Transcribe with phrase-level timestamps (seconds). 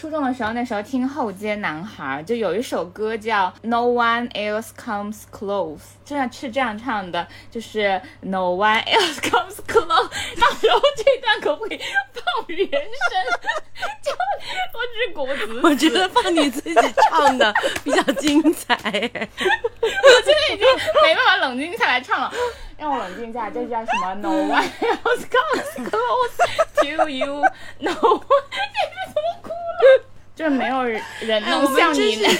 [0.00, 9.86] 初中的时候，那时候听后街男孩，就有一首歌叫 No One Else Comes Close，这样是这样唱的，就是 No One Else Comes Close。
[10.40, 11.78] 到时候这段可不可以
[12.14, 12.80] 放原声？
[14.02, 14.10] 就
[14.72, 16.74] 我只是果子，我觉得放你自己
[17.10, 17.52] 唱的
[17.84, 18.74] 比较精彩。
[18.82, 18.88] 我
[20.24, 20.66] 现在已经
[21.02, 22.32] 没办法冷静下来唱了。
[22.80, 24.14] 让我冷静一下，这叫什么？
[24.24, 26.38] No one else comes close
[26.76, 27.44] to you.
[27.78, 27.92] No，one，
[28.56, 28.78] 你
[29.12, 30.04] 怎么哭了？
[30.34, 31.02] 就是没有人
[31.42, 32.30] 能像你那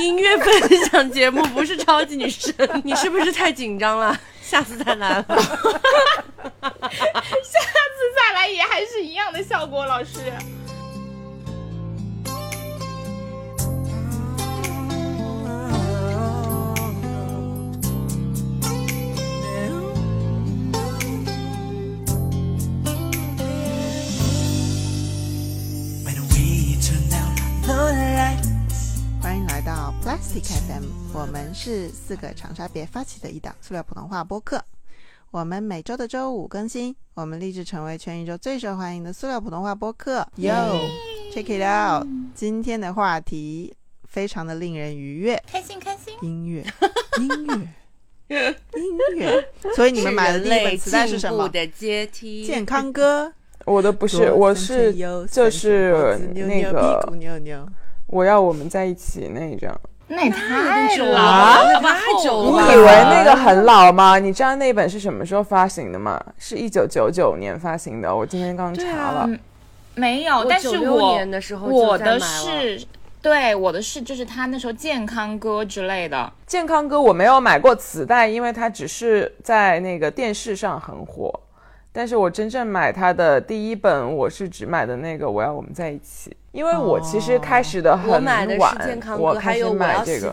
[0.00, 4.16] 音乐分享节目，不是超级女生，你是不是太紧张了？
[4.40, 5.08] 下次再来。
[5.26, 5.40] 下
[6.62, 10.20] 次再来也还是一样的效果，老师。
[30.04, 30.82] Plastic FM，
[31.14, 34.60] 我们是四个长沙别发起的一档塑料普通话播客。
[35.30, 40.26] 我们每周的周五更新，我们立志成为全宇宙最受欢迎的塑料普通话播客。
[40.36, 42.04] Yo，check it out！
[42.34, 43.72] 今天的话题
[44.08, 46.12] 非常的令人愉悦，开心开心。
[46.20, 46.64] 音乐，
[47.20, 47.28] 音
[48.26, 49.48] 乐，音乐。
[49.76, 51.48] 所以你们买的第一本磁带是什么？
[51.48, 53.32] 的阶梯，健康歌。
[53.66, 54.92] 我的不是，我是
[55.30, 57.00] 就是那个，
[58.08, 59.80] 我要我们在一起那一张，
[60.14, 62.62] 那也太久了，太久了。
[62.62, 64.18] 你以为那个很老吗？
[64.18, 66.22] 你知道那本是什么时候发行的吗？
[66.38, 68.14] 是一九九九年发行的。
[68.14, 69.28] 我今天刚查了，
[69.94, 70.44] 没有。
[70.44, 71.18] 但是我
[71.68, 72.84] 我的是，
[73.22, 76.30] 对我的是就是他那时候健康歌之类的。
[76.46, 81.32] 健康歌我没有买过磁带，因为它只是在那个电视上很火。
[81.90, 88.46] 但是我真正买他的第一本，我是只买的那个《我要我们在一起》，因为我其实开始的很晚，
[89.18, 90.30] 我开始买这个。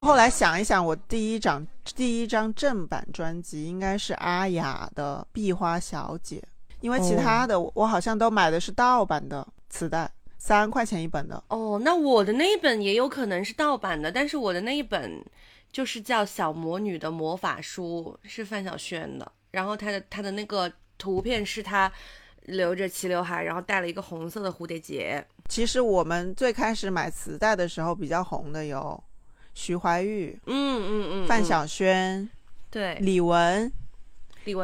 [0.00, 6.36] 后来想一想，我第一张第一张正版专辑应该是阿雅的《壁花小姐》。
[6.80, 10.08] 因为其他的我好像都买的是盗版的磁带，
[10.44, 11.42] 三块钱一本的。
[11.48, 15.24] 哦，那我的那一本也有可能是盗版的，但是我的那一本
[15.72, 19.32] 就是叫《小魔女的魔法书》，是范晓萱的。
[19.52, 21.90] 然后她的她的那个图片是她
[22.42, 25.24] 留着齐刘海，然后戴了一个红色的蝴蝶结。
[25.48, 29.02] 其实我们最开始买磁带的时候比较红的有
[29.54, 32.28] 徐怀钰，嗯嗯嗯，范晓萱，
[32.70, 33.72] 对，李玟。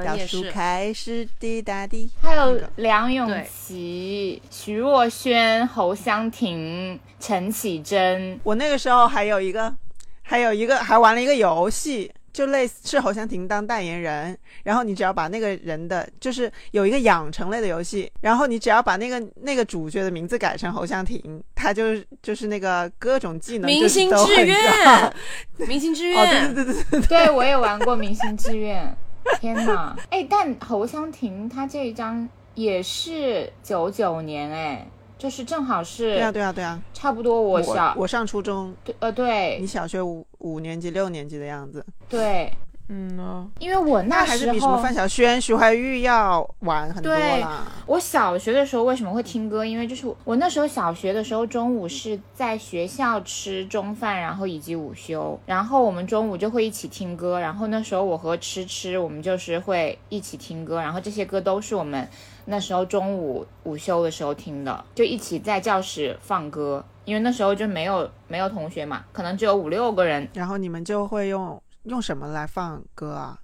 [0.05, 2.11] 倒数开始，滴答滴。
[2.21, 8.39] 还有梁咏琪、徐若瑄、侯湘婷、陈绮贞。
[8.43, 9.75] 我那个时候还有一个，
[10.23, 23.67] 还有一个，还玩了一个游戏，就类似是侯湘婷当代言人，然后你只要把那个人的，就是有一个养成类的游戏，然后你只要把那个那个主角的名字改成侯湘婷，他就就是那个各种技能。
[23.67, 25.15] 明星志愿，
[25.57, 28.97] 明星志愿，对对对对对，对我也玩过明星志愿。
[29.39, 34.87] 天哪， 哎，但侯湘婷她这一张也是九九年，哎，
[35.19, 42.53] 就是正好是，对啊对啊对啊，差不多我小我上初中，对呃对，你小学五五年级六年级的样子，对。
[42.93, 47.63] 嗯呢，因为我那还是比什么范晓萱、徐怀钰要晚很多啦。
[47.87, 49.65] 我小学的时候为什么会听歌？
[49.65, 57.39] 因为就是我那时候小学的时候，中午是在学校吃中饭，然后以及午休，然后我们中午就会一起听歌。
[57.39, 60.81] 然后那时候我和吃吃，我们就是会一起听歌。
[60.81, 62.09] 然后这些歌都是我们
[62.47, 66.85] 那时候中午午休的时候听的，就一起在教室放歌。
[67.05, 71.61] 因为那时候就没有没有同学嘛，可能只有五六个人，然后你们就会用。
[71.85, 73.39] 用什么来放歌啊？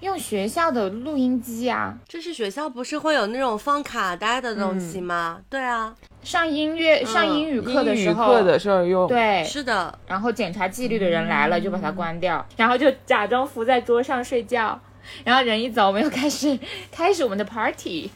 [0.00, 1.98] 用学校的录音机啊。
[2.06, 5.40] 就是学校不是会有那种放卡带的东西吗？
[5.48, 9.06] 对啊，上音乐、上英语课的时候，课的时候用。
[9.06, 9.98] 对，是的。
[10.06, 14.78] 然后检查纪律的人来了，就把它关掉，然后就假装伏在桌上睡觉。
[15.24, 16.58] 然后人一走，我们又开始
[16.90, 18.10] 开始我们的 party。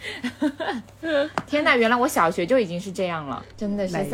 [1.46, 4.04] 天呐，原来我小学就已经是这样了，真的是三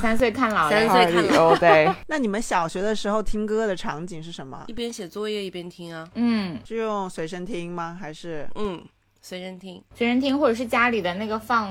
[0.00, 1.56] 三岁看老，三岁看老。
[1.56, 1.90] 对。
[2.08, 4.64] 那你们小学的时候听歌的场景是什么？
[4.68, 6.08] 一边写作业一边听啊。
[6.14, 7.96] 嗯，是用随身听吗？
[8.00, 8.82] 还是嗯，
[9.20, 11.70] 随身听，随身听，或者是家里的那个放。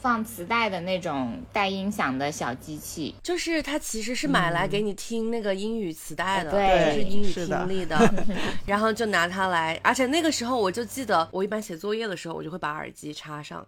[0.00, 8.14] 放磁带的那种带音响的小机器，就是它其实是买来给你听那个英语磁带的，对，是英语听力的，
[8.64, 13.66] 然后就拿它来，而且那个时候我就记得，我一般写作业的时候，我就会把耳机插上。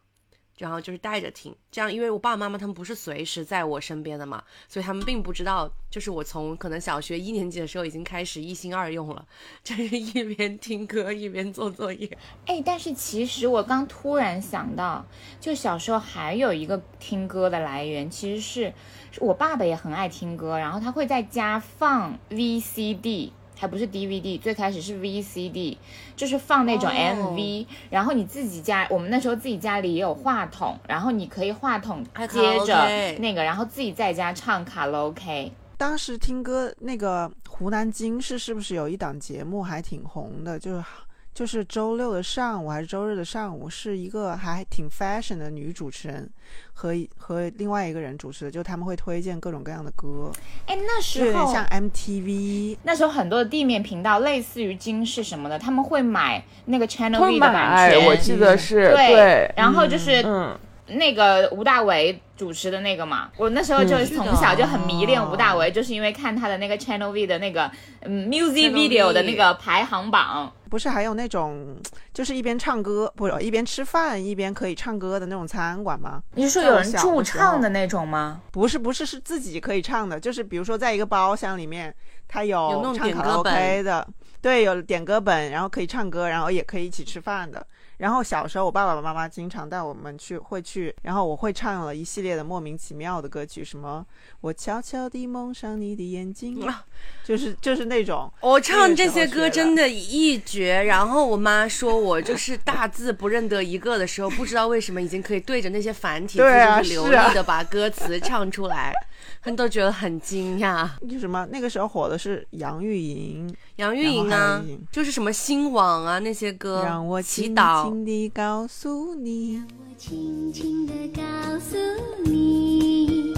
[0.60, 9.26] 然后就是带着听，这样，因为我爸爸妈妈他们不是随时在我身边的嘛，所以他们并不知道，就是我从可能小学一年级的时候已经开始一心二用了，
[9.64, 12.18] 就是一边听歌一边做作业。
[12.44, 15.02] 哎，但是其实我刚突然想到，
[15.40, 18.74] 就小时候还有一个听歌的来源，其实是
[19.18, 23.30] 我爸爸也很爱听歌，然后他会在家放 VCD。
[23.60, 25.76] 还不是 DVD，最开始是 VCD，
[26.16, 35.52] 就是放那种 MV，、然后你自己家，我们那时候自己家里也有话筒，然后你可以话筒接着那个，然后自己在家唱卡拉 OK。
[35.76, 40.82] 当时听歌那个湖南经视是不是有一档节目还挺红的，就是
[41.32, 46.28] 就是周六的上午还是周日的上午，是一个还挺 fashion 的女主持人
[46.74, 50.30] 和和另外一个人主持的，就他们会推荐各种各样的歌，
[50.66, 52.76] 哎，那时候点像 MTV。
[52.82, 60.58] 那时候很多的地面频道，类似于金视什么的，他们会买那个 Channel 会 V 的版买，权，我记得是对对，然后就是嗯，
[60.90, 67.70] 那个吴大维主持的那个嘛，我那时候就嗯从小就很迷恋吴大维，就是因为看他的那个 Channel V 的那个
[68.00, 70.52] 嗯 music video 的那个排行榜。
[70.68, 71.76] 不是还有那种
[72.14, 76.22] 就是一边唱歌，不是一边吃饭一边可以唱歌的那种餐馆吗？
[76.34, 78.40] 你是说有人驻唱的那种吗？
[78.52, 81.92] 不是不是，是自己可以唱的，就是比如说在一个包厢里面，
[82.28, 84.08] 他有那有种唱卡拉点歌本 OK 的，
[84.42, 87.66] 对，有点歌本，然后可以唱歌，然后也可以一起吃饭的。
[87.98, 94.02] 然后小时候我爸爸妈妈经常带我们去，会去，然后我会唱了一系列的莫名其妙的歌曲，什么
[94.40, 96.82] 我悄悄地蒙上你的眼睛，啊
[97.22, 108.94] 就是就是那种我唱这些歌真的一绝，然后我妈说我就是大字不认得一个的时候，不知道为什么已经可以对着那些繁体字流利的把歌词唱出来，
[109.42, 110.88] 他们都觉得很惊讶。
[111.08, 119.54] 就什么那个时候火的是杨钰莹，杨钰莹啊就是什么新网啊那些歌，让我轻祈祷轻地告诉你。
[119.54, 121.22] 让我轻轻地告
[121.58, 121.76] 诉
[122.24, 123.34] 你，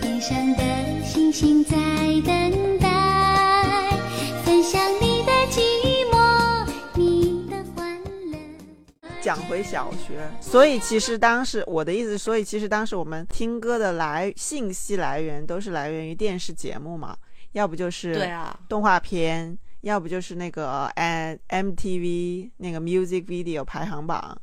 [0.00, 0.62] 天上的
[1.04, 1.76] 星星在
[2.24, 3.90] 等待，
[4.44, 5.60] 分享你的寂
[6.10, 6.11] 寞，
[9.22, 17.16] 讲回小学，所以其实当时我的意思，所以其实当时我们听歌的来信息来源都是来源于电视节目嘛，
[17.52, 24.36] 要不就是对啊，动画片，要不就是那个 M MTV 那个 Music Video 排行榜，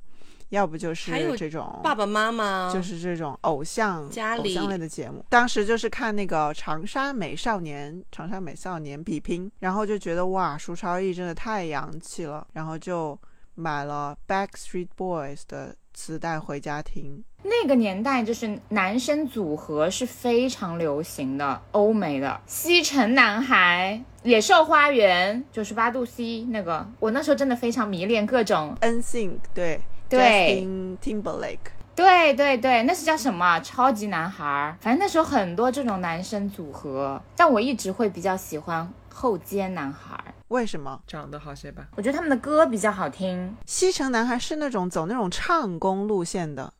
[0.47, 5.25] 要不就是这种爸爸妈妈就是这种偶像家里偶像类的节目。
[5.27, 13.19] 当时就是看那个长沙美少年、长沙美少年比拼，然后就觉得哇，舒超毅真的太洋气了，然后就
[13.59, 17.23] 买了 Backstreet Boys 的磁带回家听。
[17.43, 28.75] 那个年代就是男生组合是非常流行的，欧美的西城男孩、野兽花园、九十八度 C 那个，我那时候真的非常迷恋各种。
[28.81, 31.57] NSYNC 对对 Justin Timberlake。
[31.95, 33.59] 对对对，那是叫什么啊？
[33.59, 34.77] 超级男孩儿。
[34.79, 40.28] 反正那时候很多这种男生组合，但我一直会比较喜欢后街男孩儿。
[40.49, 41.87] 为什么长得好些吧？
[41.95, 43.55] 我觉得他们的歌比较好听。
[43.65, 46.71] 西城男孩是那种走那种唱功路线的？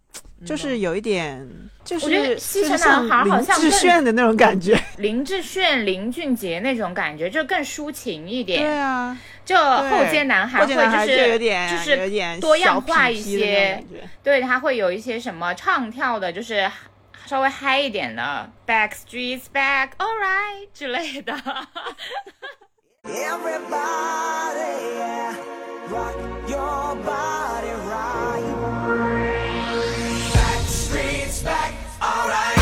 [0.45, 1.45] 就是有一点，
[1.83, 4.81] 就是我觉得西城男孩好像林志炫的那种感觉。
[4.97, 8.61] 林志炫、林俊杰那种感觉，就更抒情一点。
[8.61, 13.83] 对啊，就后街男孩会街男孩是有点就是有点多样化一些，
[14.23, 16.71] 对，他会有一些什么唱跳的，就是
[17.25, 21.37] 稍微嗨一点的，Backstreet's Back Alright 之类的。
[23.05, 25.33] Everybody, yeah,
[25.89, 26.15] rock
[26.49, 28.43] your body right.
[30.33, 32.59] Backstreet's back, alright.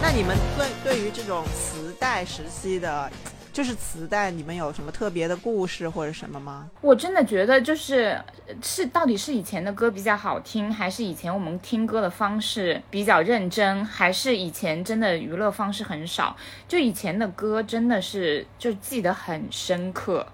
[0.00, 3.10] 那你们对对于这种磁带时期的，
[3.54, 6.68] 就是磁带，你们有什么特别的故事或者什么吗？
[6.80, 8.20] 我真的觉得就是
[8.60, 16.36] 是到底是以前的歌比较好听，还是以前我们听歌的方式比较认真，还是以前真的娱乐方式很少？
[16.66, 20.26] 就以前的歌真的是就记得很深刻，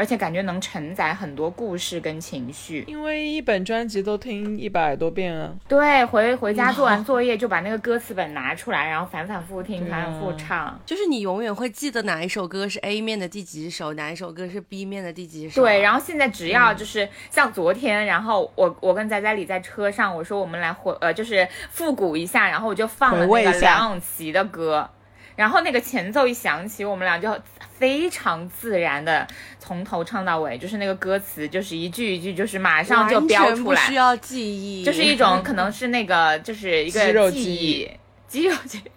[0.00, 2.86] 而且感觉能承载很多故事跟情绪。
[2.88, 5.52] 因为一本专辑都听一百多遍啊。
[5.68, 10.80] 对，回回家做完作业就把那个歌词本拿出来，然后反反复复听，反反复复唱。
[10.86, 15.60] 就是你永远会记得哪一首歌是 A 面的第几首，哪一首歌是 B 面的第几首。
[15.60, 24.88] 对，然后现在只嗯要就是像昨天，然后我我跟仔仔里在车上，我说我们来回呃就是复古一下，然后我就放了那个梁咏琪的歌，
[25.40, 27.34] 然后那个前奏一响起，我们俩就
[27.70, 29.26] 非常自然的
[29.58, 37.90] 从头唱到尾，就是那个歌词就是一句一句就是马上就标出来，不需要记忆，就是一种可能是那个就是一个肌肉记记忆忆，
[38.28, 38.90] 肌肉记忆。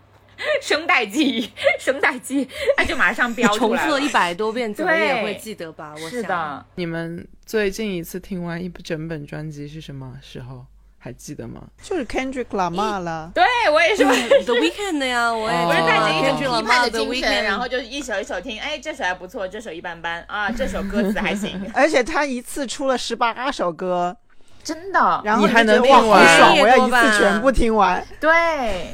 [0.62, 5.94] 声带记忆，声带记忆，它就马上标出来重复了一百多遍，怎么对也会记得吧？
[5.94, 10.66] 我想，是的，你们最近一次听完一整本专辑是什么时候？
[11.04, 11.62] 还记得吗？
[11.82, 13.30] 就是 Kendrick Lamar 了。
[13.36, 13.44] 对
[13.74, 14.06] 我也是。
[14.06, 24.16] The Weeknd 的呀，我也是带着一种 Kendrick 批判的精神然后就一首一首听，哎，这首还不错，这首一般般啊，这首歌词还行， 而且他一次出了十八首歌，
[24.64, 25.22] 真的。
[25.26, 28.02] 然后你还能听完好爽，我要一次全部听完。
[28.22, 28.32] 对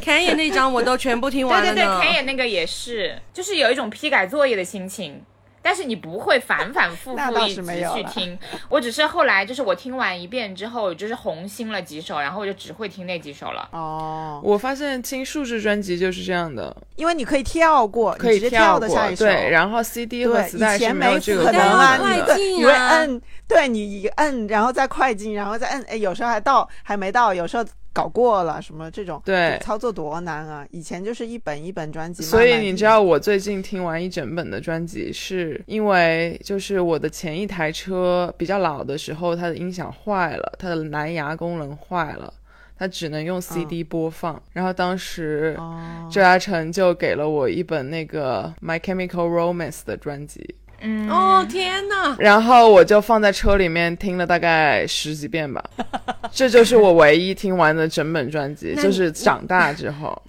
[0.03, 2.09] ，Kanye 那张我都全部听完对对对完了呢。
[2.09, 5.23] ，K 也那个也是，就是有一种批改作业的心情。
[5.69, 8.35] 但是你不会反反复那倒复一直是没有了去听，
[8.69, 13.69] 我只是后来就是我听完一遍之后，就是红心了几首，然后我就只会听那几首了。
[13.71, 19.25] 哦，我发现听数字专辑就是这样的，因为你可以跳过，可以跳过的下一首。
[19.25, 22.35] 对，然后 CD 和对，磁带是没没有这个可能啊，功能的。
[22.35, 30.65] 你对，你会摁，对你一摁，然后再快进，然后再摁，哎，有时候还到，还没到，有时候搞过了，什么这种，对操作多难啊！
[30.71, 42.33] 以前就是一本一本专辑，所以你知道我最近听完一整本的专辑，是因为就是我的前一台车比较老的时候，它的音响坏了，它的蓝牙功能坏了，
[42.77, 44.41] 它只能用 CD 播放。
[44.53, 52.15] 然后当时哦，周嘉诚就给了我一本那个 My Chemical Romance 的专辑，嗯，哦天哪！
[52.19, 55.63] 然后我就放在车里面听了大概十几遍吧，
[56.31, 60.21] 这就是我唯一听完的整本专辑，就是长大之后。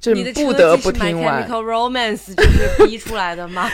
[0.00, 3.70] 就你不得不听完，Chemical Romance 就是逼出来的吗？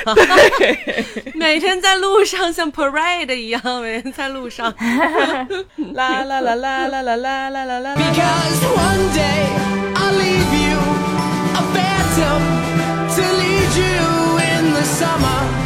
[1.35, 4.67] 每天在路上像 parade 一样，每天在路上。
[5.95, 7.97] 啦啦啦啦啦啦啦啦啦啦。
[7.97, 9.49] Because one day
[9.95, 10.79] I'll leave you
[11.55, 12.43] a phantom
[13.17, 15.58] to lead you in the summer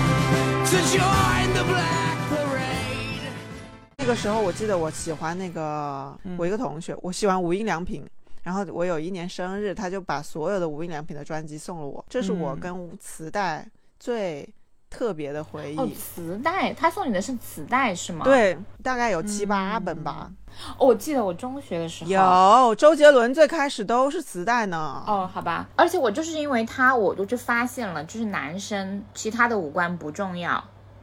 [3.96, 8.04] 那个时候我记得我喜欢那个我一个同学，我喜欢无印良品。
[8.42, 13.64] 然后我有一年生日，他就把所有的无印良品的专辑送了我，这是我跟磁带
[14.00, 14.48] 最
[14.90, 15.78] 特别的回忆。
[15.78, 20.28] 哦，磁带，他送你的是磁带是吗？，对，大概有七八本吧。
[20.76, 25.04] 哦，我记得我中学的时候有周杰伦最开始都是磁带呢。
[25.06, 30.62] 哦，好吧，而且我就是因为他，我我就发现了，就是男生其他的五官不重要，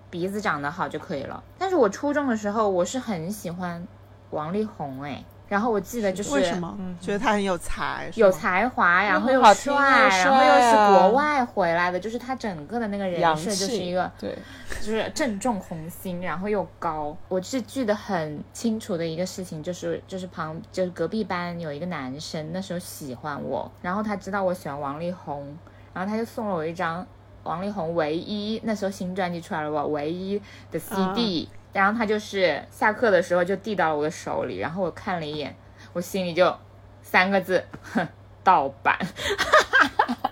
[0.10, 1.44] 鼻子长得好就可以了。
[1.58, 3.86] 但是我初中的时候，我是很喜欢
[4.32, 6.78] 王力宏哎，然后我记得就是为什么？
[7.02, 14.38] 觉得他很有才，有才华，然后又好帅，又然后又是国外回来的，就是他整个的那个人设就是一个对，
[14.82, 17.16] 就是正中红心，然后又高。
[17.28, 25.58] 我是记得很清楚的一个事情，就是就是旁就是隔壁班有一个男生，那时候喜欢我，然后他知道我喜欢王力宏，
[25.94, 27.06] 然后他就送了我一张
[27.44, 30.42] 王力宏唯一那时候新专辑出来了，吧唯一
[30.72, 35.56] 的 CD，、然后他就是下课的时候就递到了我的手里，然后我看了一眼，
[35.94, 36.56] 我心里就
[37.02, 38.08] 三个字，哼，
[38.44, 38.98] 盗版，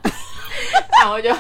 [1.01, 1.33] 然后就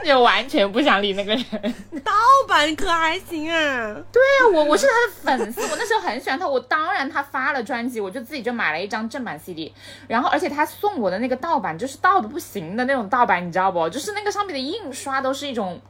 [0.04, 1.44] 就完全不想理那个人。
[2.04, 2.12] 盗
[2.46, 3.96] 版可还行啊？
[4.12, 9.74] 对啊，我我是他的粉丝，我那时候很喜欢他，我当然他发了专辑，我就自己就买了一张正版 CD，
[10.06, 13.88] 然后而且他送我的那个盗版就是盗的不行的那种盗版，你知道不？
[13.88, 15.80] 就是那个上面的印刷都是一种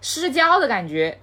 [0.00, 1.18] 失焦的感觉，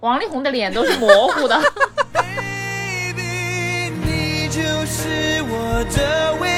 [0.00, 1.58] 王力宏的脸都是模糊的。
[2.12, 6.57] Baby，你就是我的唯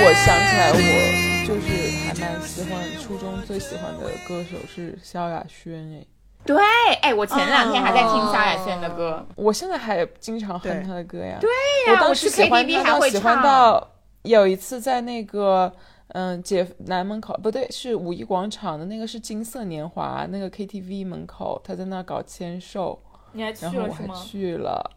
[0.00, 1.66] 我想起来，我就是
[2.06, 6.06] 还蛮喜欢初中最喜欢的歌手是萧亚轩哎，
[6.44, 6.56] 对，
[7.02, 11.38] 哎，我前两天还在听萧亚轩的歌，我现在还经常哼他的歌呀。
[11.40, 11.50] 对
[11.86, 13.42] 我呀，我当时喜欢 KTV 他还会到喜欢唱。
[13.42, 13.90] 到
[14.22, 15.72] 有一次在那个
[16.08, 23.02] 嗯解南门口不对是五一广场的那个是金色年华那个 KTV 门口，他在那搞签售，
[23.32, 24.90] 你还去然后我还了是吗去了。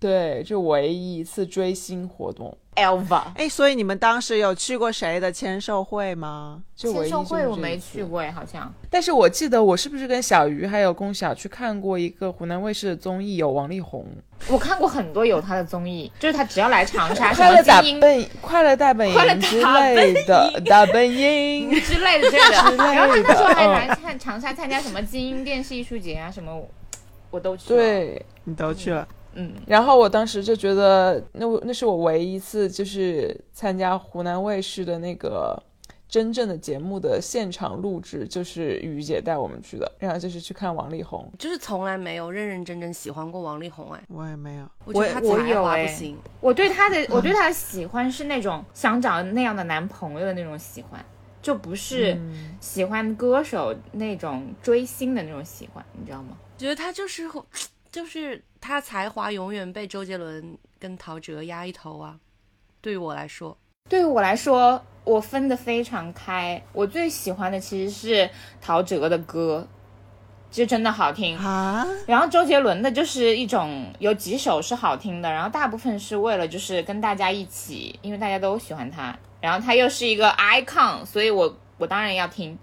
[0.00, 6.62] 对，就唯一一次追星活动，？Elva 哎，所以你们当时有去过谁的签售会吗？
[6.76, 8.02] 签售会我没去。
[8.04, 8.72] 过哎，好像。
[8.88, 14.06] 但是我记得我是不是跟小鱼还有龚晓去看过一个湖南卫视的综艺，有王力宏，
[14.48, 21.70] 我看过很多有他的综艺，就是他只要来长沙，快乐大本快乐大本快乐营之大本 类的大本营。
[21.80, 22.52] 之类的之类的。
[22.52, 26.66] 然后他那时候还嗯来看长沙参加什么精英电视艺术节啊，什么
[27.30, 29.06] 我都去了。，对，你都去了？
[29.10, 29.14] 嗯，
[29.66, 35.60] 然后我当时就觉得，那我那是我唯一一次就是参加湖南卫视的那个
[36.08, 41.30] 真正的节目的现场录制，就是雨姐带我们去的，然后就是去看王力宏。
[41.38, 44.66] 就是从来没有认认真真喜欢过王力宏哎，我也没有。
[44.84, 46.18] 我觉得他我才有哎华不行。
[46.40, 51.04] 我对他的 我对他的喜欢是那种想找那样的男朋友的那种喜欢，
[51.40, 56.36] 就不是嗯喜欢歌手那种追星的那种喜欢，你知道吗？
[56.58, 57.22] 觉得他就是
[57.92, 62.18] 就是他才华永远被周杰伦跟陶喆压一头啊。
[62.80, 63.56] 对于我来说，
[63.88, 66.62] 对于我来说，我分得非常开。
[66.72, 69.66] 我最喜欢的其实是陶喆的歌，
[70.50, 71.36] 就真的好听。
[71.38, 82.58] 啊，然后周杰伦的就是一种有几首是好听的，然后大部分是为了就是跟大家一起，因为大家都喜欢他，然后他又是一个 icon，所以我我当然要听。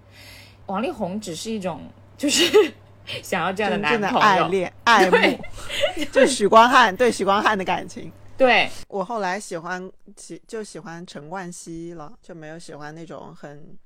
[0.66, 1.80] 王力宏只是一种
[2.16, 2.72] 就是
[3.22, 5.16] 想要这样的男的朋友，爱恋爱慕，
[6.12, 8.12] 就许光汉对许光汉的感情。
[8.36, 13.76] 对，我后来喜欢喜就喜欢陈冠希了，就没有喜欢那种很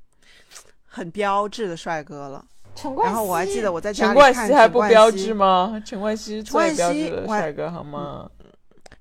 [0.87, 2.45] 很标致的帅哥了。
[2.75, 3.15] 陈冠希。
[3.15, 5.83] 然后我还记得我在家陈冠里看希还不标陈冠希志吗？
[5.87, 8.31] 陈冠希最冠标志的希帅哥好吗？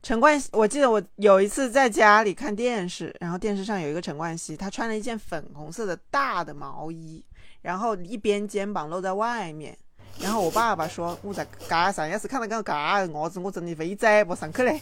[0.01, 7.23] 陈冠希，我记得我有一次在家里看电视，然后电视上有一个陈冠希，他穿了一件粉红色的大的毛衣，
[7.61, 9.77] 然后一边肩膀露在外面。
[10.19, 14.79] 然后我爸爸说：“我在街上要是看到个嘎的伢子，我真的会宰不上去嘞。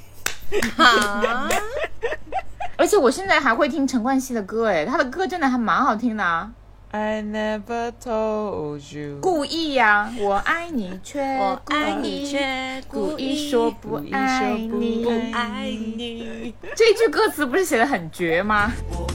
[0.77, 1.48] 啊，
[2.77, 6.51] 而且我现在还会听陈冠希的歌，哎，他的歌真的还蛮好听的啊。
[6.91, 9.19] I never told you。
[9.21, 16.55] 故意呀、我爱你却我爱你意却故意说不爱你，不爱你。
[16.75, 18.71] 这句歌词不是写的很绝吗？
[18.89, 19.07] 我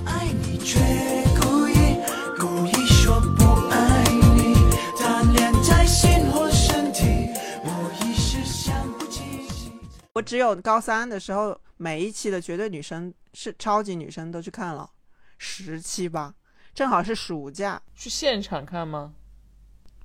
[10.14, 14.88] 我只有高三的时候，每一期的绝对女生是超级女生都去看了，
[15.38, 16.32] 十期吧，
[16.72, 17.82] 正好是暑假。
[17.96, 19.12] 去现场看吗？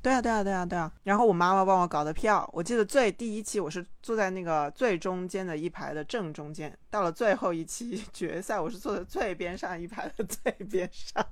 [0.02, 0.92] 对啊，对啊，对啊，对啊。
[1.04, 11.26] 然后我妈妈帮我搞的票，我记得最第一期我是坐在那个最中间的一排的正中间，到了最后一期决赛，我是坐在最边上一排的最边上，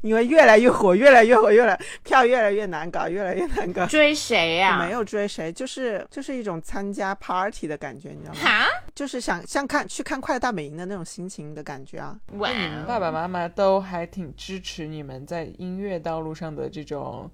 [0.00, 3.84] 因为越来越火，越来越火，越来票越来越难搞，越来越难搞。
[3.86, 8.40] 追谁呀、我 没有追谁，就是就是一种参加 party 的感觉，你知道吗？
[8.40, 12.16] 哈，就是想像看去看快乐大本营的那种心情的感觉啊。
[12.38, 17.28] 哇那你们爸爸妈妈都还挺支持你们在音乐道路上的这种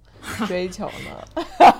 [0.46, 1.44] 追求呢。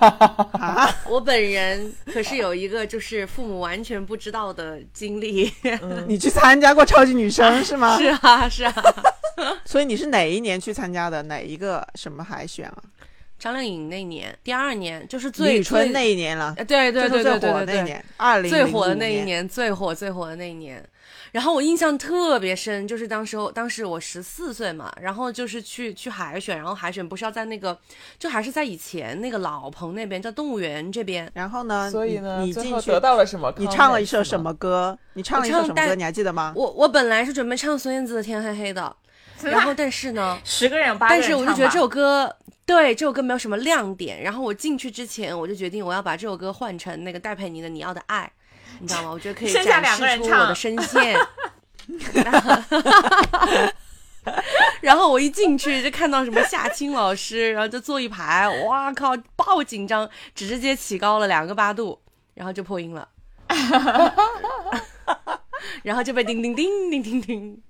[0.53, 5.53] 啊，我本人可是有一个就是父母完全不知道的经历。
[6.09, 7.97] 你去参加过超级女生是吗？
[7.97, 8.75] 是啊，是啊。
[9.65, 11.23] 所以你是哪一年去参加的？
[11.23, 12.83] 哪一个什么海选啊？
[13.39, 20.83] 张靓颖那年，第二年就是李最宇春最那一年了，呃对对对对对对对，的那一年，二零最火的那一年，最火最火的那一年。
[21.37, 27.79] 然后我印象特别深，就是当时候当时我十四岁嘛，然后就是去去海选，然后海选不是要在那个，
[28.19, 31.31] 就还是在以前那个老棚那边，在动物园这边。
[31.35, 31.91] 然后呢？
[31.91, 33.53] 所以呢，你你进去得到了什么？
[33.59, 34.41] 你唱了一首什？
[34.41, 34.99] 么歌？
[35.13, 35.95] 你唱了一首什么歌？
[35.95, 36.55] 你还记得吗？
[36.57, 38.97] 我我本来是准备唱孙燕姿的《天黑黑》的，
[39.45, 44.23] 然后但是呢， 十个人有八个但人但是我就觉得这首歌，对这首歌没有什么亮点。
[44.23, 48.33] 然后我进去之前，我就决定我要把这首歌换成那个戴佩妮的《你要的爱》，
[48.81, 49.11] 你知道吗？
[49.11, 51.19] 我觉得可以展示出我的声线。
[54.81, 62.01] 然后我一进去就看到什么夏青老师，然后就坐一排，哇靠，爆紧张，直接起高了两个八度，
[62.35, 63.09] 然后就破音了，
[65.85, 67.63] 然后就被叮叮叮叮叮叮。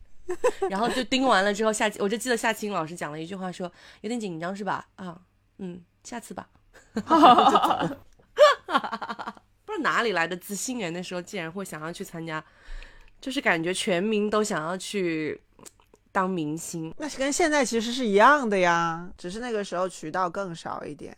[0.69, 4.85] 然后就叮完了之后，夏我就记得夏青老师讲了一句话说，有点紧张是吧？
[4.97, 5.17] 啊，
[5.59, 6.49] 嗯，下次吧。
[6.95, 7.97] 就走了
[8.67, 8.79] 不知
[9.77, 10.91] 道哪里来的自信啊！
[10.91, 12.43] 那时候竟然会想要去参加，
[13.21, 15.41] 就是感觉全民都想要去
[16.13, 16.93] 当明星。
[16.99, 21.17] 那跟现在其实是一样的呀，只是那个时候渠道更少一点，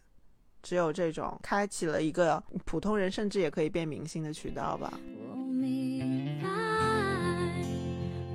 [0.63, 4.93] 只有这种开启了一个普通人甚至也可以变明星的渠道吧。
[5.31, 6.49] 我明白，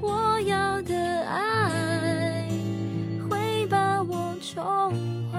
[0.02, 0.96] 我要的
[1.28, 2.50] 爱
[3.30, 4.92] 会把我宠
[5.32, 5.33] 坏。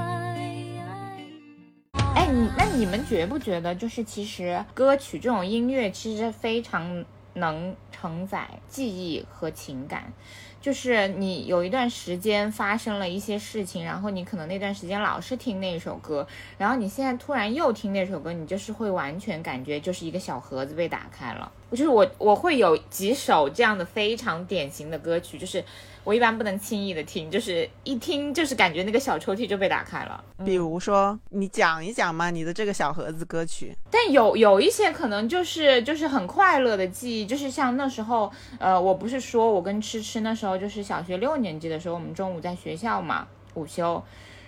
[2.15, 10.13] 哎，你那你们觉不觉得，就是其实歌曲这种音乐，其实非常能承载记忆和情感。
[10.61, 21.53] 就是你有一段时间发生了一些事情，然后你可能那段时间老是听那首歌，然后你现在突然又听那首歌，你就是会完全感觉就是一个小盒子被打开了。
[21.71, 25.63] 就是我我会有几首这样的非常典型的歌曲，就是
[26.05, 30.23] 我一般不能轻易的听，就是一听就是感觉那个小抽屉就被打开了。
[30.45, 33.75] 比如说，你讲一讲嘛，你的这个小盒子歌曲。
[33.91, 44.03] 但有有一些可能就是就是很快乐的记忆，就是像那时候，呃，我不是说我跟吃吃那时候就是小学六年级的时候，我们中午在学校嘛午休，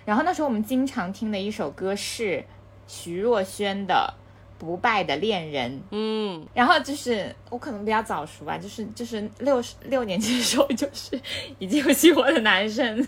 [0.05, 2.45] 然后那时候我们经常听的一首歌是
[2.85, 4.13] 徐若瑄的
[4.57, 11.19] 《不败的恋人，嗯，然后就是我可能比较早熟吧，就是就是六十六年级的时候，就是
[11.59, 13.07] 已经有喜欢的男生，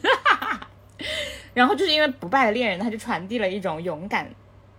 [1.53, 4.29] 然后就是因为不败的恋人，他就传递了一种勇敢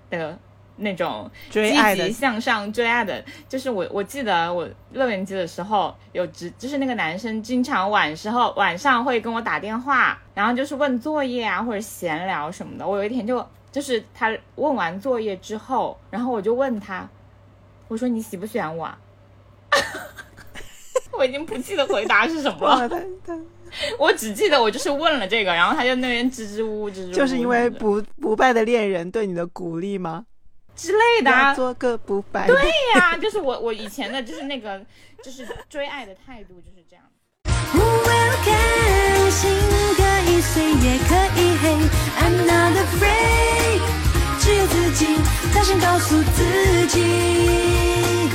[0.09, 0.39] 的
[0.77, 12.87] 那种追爱的积极向上追爱的，就是我我记得我六年级的时候有直，就是那个男生经常晚时候晚上会跟我打电话，然后就是问作业啊或者闲聊什么的。
[12.87, 17.09] 我有一天就就是他问完作业之后，然后我就问他，
[17.89, 18.99] 我说你喜不喜欢我啊？
[21.13, 23.39] 我已经不记得回答是什么了，他他
[23.99, 30.25] 我只记得我就是问了这个，然后他就那边支支吾吾支支吾吾，就是因为不不败的恋人对你的鼓励吗？
[30.75, 32.55] 之类的啊，做个不败的。
[32.55, 34.81] 对呀、就是我我以前的就是那个
[35.23, 37.05] 就是追爱的态度就是这样。
[40.41, 41.69] Welcome，心可以碎也可以黑
[42.19, 43.81] ，I'm not afraid，
[44.41, 45.19] 只有自己
[45.55, 48.31] 大声告诉自己，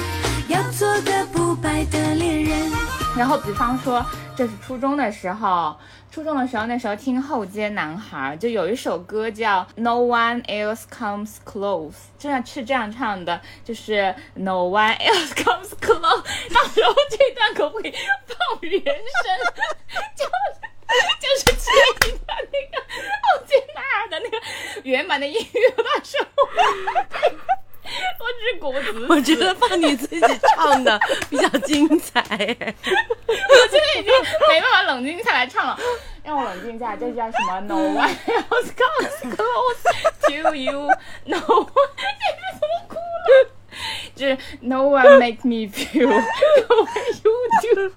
[0.47, 2.71] 要做个不败的恋人。
[3.17, 5.75] 然后比方说，这是初中的时候，
[6.11, 11.89] 初中的时候那时候听后街男孩，就有一首歌叫《No One Else Comes Close》，
[12.19, 15.99] 这样是这样唱的，就是 No One Else Comes Close。
[16.53, 17.93] 到时候这段可不可以
[18.27, 18.93] 放原声？
[20.15, 20.29] 就是
[21.19, 21.44] 就是
[22.51, 22.81] 那个
[23.21, 24.37] 后街男孩的那个
[24.83, 26.27] 原版的音乐，到时候
[28.19, 30.19] 我只是果子，我觉得放你自己
[30.55, 32.21] 唱的比较精彩。
[32.21, 32.33] 我
[33.69, 34.11] 现在已经
[34.49, 35.77] 没办法冷静下来唱了，
[36.23, 36.95] 让我冷静一下。
[36.95, 39.83] 这叫什么？No one else comes close
[40.21, 40.89] to you.
[41.25, 43.49] No one，这是怎么哭了？
[44.15, 47.93] 就是 No one make me feel the way you do。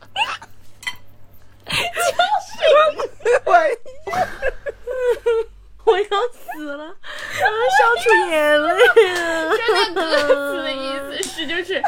[5.85, 8.69] 我要死了，我要笑出眼泪
[9.15, 9.57] 了。
[9.57, 11.83] 这个歌词的意思是，就是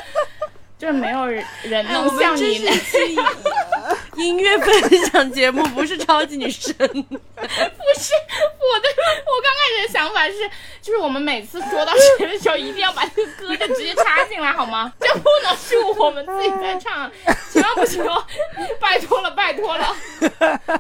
[0.81, 1.45] 就是没有人
[1.85, 3.23] 能像你是一期
[4.17, 6.73] 音乐分享节目，不是超级女生。
[6.73, 7.45] 不是我
[8.81, 8.89] 的，
[9.27, 10.33] 我刚开始的想法是，
[10.81, 14.91] 就是我们每次说到谁的时候，一定要把这个歌就直接插进来，好吗？
[14.99, 17.13] 这不能是我们自己在唱，
[17.53, 18.25] 千万不行哦！
[18.81, 19.95] 拜托了，拜托了。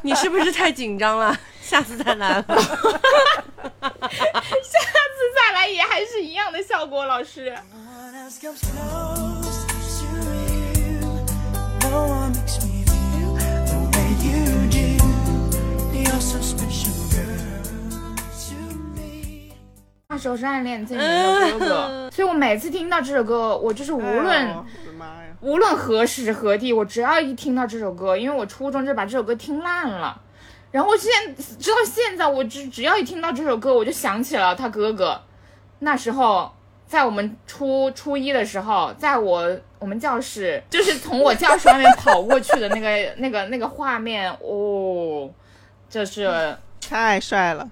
[0.01, 1.39] 你是不是太紧张了？
[1.61, 2.57] 下次再来吧。
[2.59, 2.65] 下
[3.93, 7.55] 次再来也还是一样的效果，老师。
[11.83, 13.35] No one makes me feel
[13.66, 14.87] the way you do.
[15.97, 18.16] You're so special, girl,
[18.49, 18.57] to
[18.95, 19.53] me.
[20.09, 25.35] 那时候是暗恋自己的哥哥， 所以我每次听到这首歌，我就是无论、哎呦我的妈呀！
[25.40, 30.21] 无论何时何地，我只要一听到这首歌，因为我初中就把这首歌听烂了，
[30.71, 35.21] 然后我现直到现在，我只只要一听到这首歌，我就想起了他哥哥。
[35.79, 36.53] 那时候
[36.87, 45.29] 在我们初初一的时候，在我我们教室， 就是从我教室外面跑过去的那个那个那个画面，哦，
[45.88, 46.57] 就是。
[46.81, 47.71] 太帅了，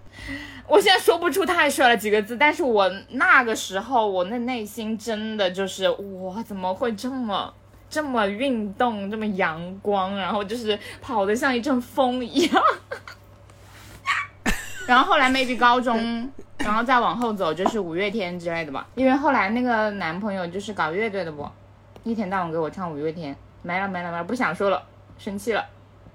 [0.69, 7.53] 我现在说不出太帅了几个字，但是我那个时候我那内心真的就是哇，怎么会这么
[7.91, 12.63] 这么运动，这么阳光，然后就是跑得像一阵风一样。
[14.87, 21.49] 然后后来 maybe 高中，然后再往后走就是五月天之类的吧，因为后来那个男朋友就是搞乐队的不，
[22.09, 24.83] 一天到晚给我唱五月天，没了没了没了，不想说了，
[25.19, 25.63] 生气了。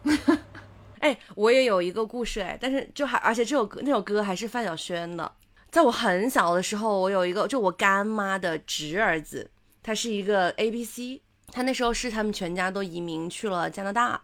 [1.01, 5.31] 哎，我也有一个故事哎，但是就还而且这首歌那首歌还是范晓萱的。
[5.69, 9.51] 在我很小的时候，我有一个就我干妈的侄儿子，
[9.83, 14.19] 他是一个 A B C，他那时候是他们全家都移民去了加拿大，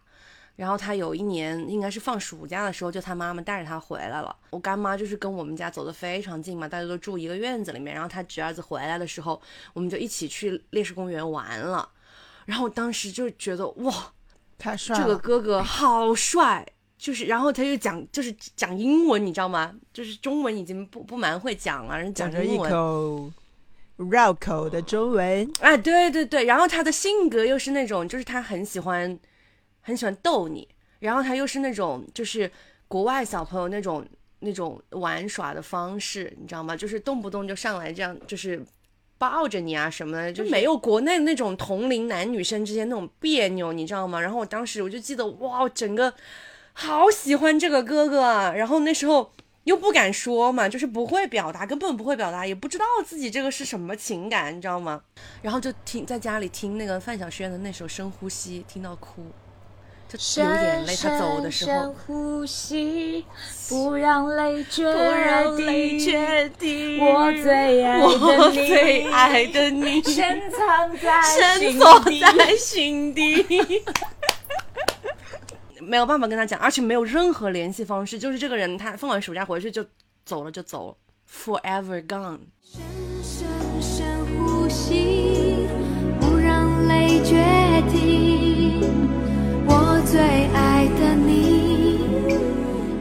[0.60, 4.36] 然后他有一年应该是放暑假的时候，就他妈妈带着他回来了。
[4.50, 7.94] 我干妈就是跟我们家走得非常近嘛，大家都住一个院子里面。
[7.94, 9.42] 然后他侄儿子回来的时候，
[9.74, 11.88] 我们就一起去烈士公园玩了。
[12.44, 14.12] 然后我当时就觉得哇，
[14.58, 15.18] 这个太帅了。
[15.18, 16.68] 哥哥好帅，
[16.98, 19.74] 就是然后他就讲就是讲英文，你知道吗？
[19.94, 22.58] 就是中文已经不不蛮会讲了，人讲讲着一。
[22.58, 23.32] 口
[24.12, 29.20] 绕口的中文，啊，对对对，然后他的性格又是那种，就是他很喜欢，
[29.90, 30.66] 很喜欢逗你，
[31.00, 32.50] 然后他又是那种，就是
[32.88, 34.06] 国外小朋友那种
[34.40, 36.76] 那种玩耍的方式，你知道吗？
[36.76, 38.64] 就是动不动就上来这样，就是
[39.18, 44.22] 抱着你啊什么的，就没有国内那种同龄男女生之间那种别扭，你知道吗？
[44.22, 46.14] 然后我当时我就记得，哇，整个
[46.74, 49.32] 好喜欢这个哥哥啊，然后那时候。
[49.66, 55.04] 又不敢说嘛，就是不会表达，根本不会表达，也不知道自己这个是什么情感，你知道吗？
[55.44, 59.22] 然后就听在家里听那个范晓萱的那首《深呼吸》，听到哭，
[60.10, 61.94] 就流眼泪，他走的时候深深。
[61.94, 63.26] 呼吸，
[63.70, 66.00] 不让泪决不让泪定。
[66.00, 72.20] 决定，我最爱的我你最爱的你，深藏在心深锁底。
[72.22, 73.46] 在心底。
[75.80, 79.86] 没有办法跟他讲，而且没有任何联系方式，就是这个人他放完暑假回去就
[80.26, 80.98] 走了，就走了
[81.32, 82.40] ，forever gone。
[82.64, 82.82] 深
[83.24, 83.48] 深
[83.80, 85.68] 深呼吸，
[86.20, 87.36] 不让泪决
[87.92, 88.49] 定。
[90.00, 90.18] 我最
[90.54, 92.00] 爱的你，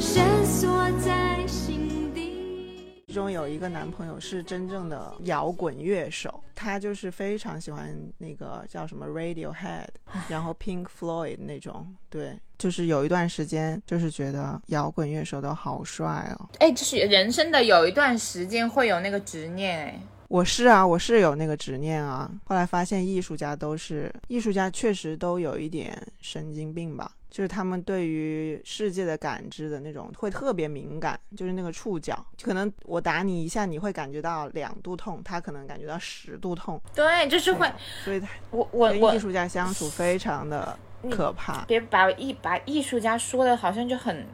[0.01, 2.93] 深锁在心底。
[3.07, 9.87] 其中有一个男朋友是真正的摇滚乐手，他就是非常喜欢那个叫什么 Radiohead，
[10.29, 16.49] 然后 Pink Floyd 那种，对，就是有一段时间就是觉得摇滚乐手都好帅哦。
[16.59, 22.31] 哎，就是人生的有一段时间会有那个执念，哎，我是啊，我是有那个执念啊。
[22.45, 37.67] 后来发现艺术家都是艺术家，确实都有一点神经病吧，就是他们对于世界的感知的那种会特别敏感，就是那个触角，可能我打你一下，你会感觉到两度痛，他可能感觉到十度痛，对，就是会，
[38.05, 40.79] 所以我我跟艺术家相处非常的
[41.11, 41.65] 可怕。
[41.65, 44.27] 别把艺把艺术家说的好像就很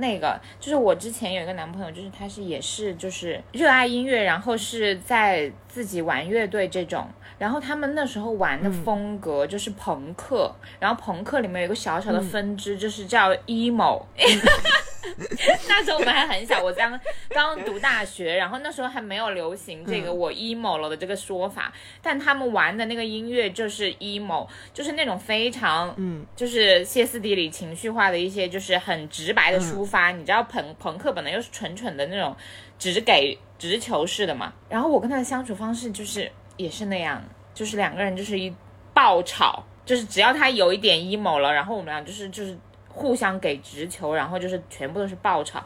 [0.00, 7.06] 那个，就是我之前有一个男朋友，就是他是也是就是热爱音乐，然后是在自己玩乐队这种，
[7.38, 14.02] 然后他们那时候玩的风格就是朋克，然后朋克里面有一个小小的分支，就是叫 emo。
[15.68, 16.98] 那时候我们还很小，我刚
[17.30, 30.10] 刚读大学，然后那时候还没有流行这个我 emo 了的这个说法，但他们玩的那个音乐就是 emo，就是那种非常嗯，就是歇斯底里、情绪化的一些，就是很直白的抒发。
[30.10, 32.36] 你知道朋朋克本来又是蠢蠢的那种
[32.78, 37.22] 只给直球式的嘛，然后我跟他的相处方式就是也是那样，
[37.54, 38.54] 就是两个人就是一
[38.92, 42.56] 爆吵，就是只要他有一点 emo 了，然后我们俩就是就是
[42.92, 45.64] 互相给直球，然后就是全部都是爆吵，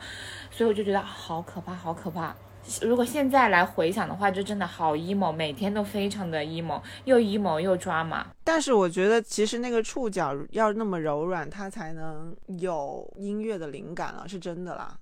[0.50, 2.34] 所以我就觉得好可怕，好可怕。
[2.80, 8.26] 如果现在来回想的话，就真的好 emo，每天都非常的 emo，又 emo 又抓马。
[8.42, 14.98] 但是我觉得其实那个触角要那么柔软，它才能有音乐的灵感了，是真的啦。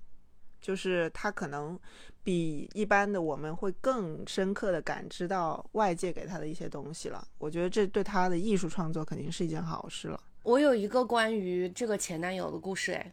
[0.60, 1.78] 就是它可能
[2.24, 7.24] 比一般的我们会更深刻的感知到外界给他的一些东西了。
[7.38, 10.20] 我觉得这对他的艺术创作肯定是一件好事了。
[10.42, 13.12] 我有一个关于这个前男友的故事，哎，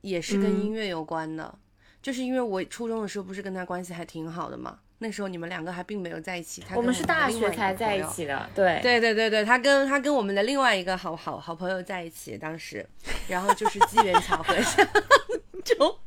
[0.00, 1.58] 也是跟嗯音乐有关的，
[2.00, 8.80] 就是因为我初中的时候不是跟他关系还挺好的嘛，那时候你们两个还并没有在一起，我们是大学才在一起的，对。
[8.82, 12.86] 对对对对，他跟他跟我们的另外一个好好好朋友在一起，当时，
[13.28, 14.82] 然后就是机缘巧合下，
[15.62, 15.98] 就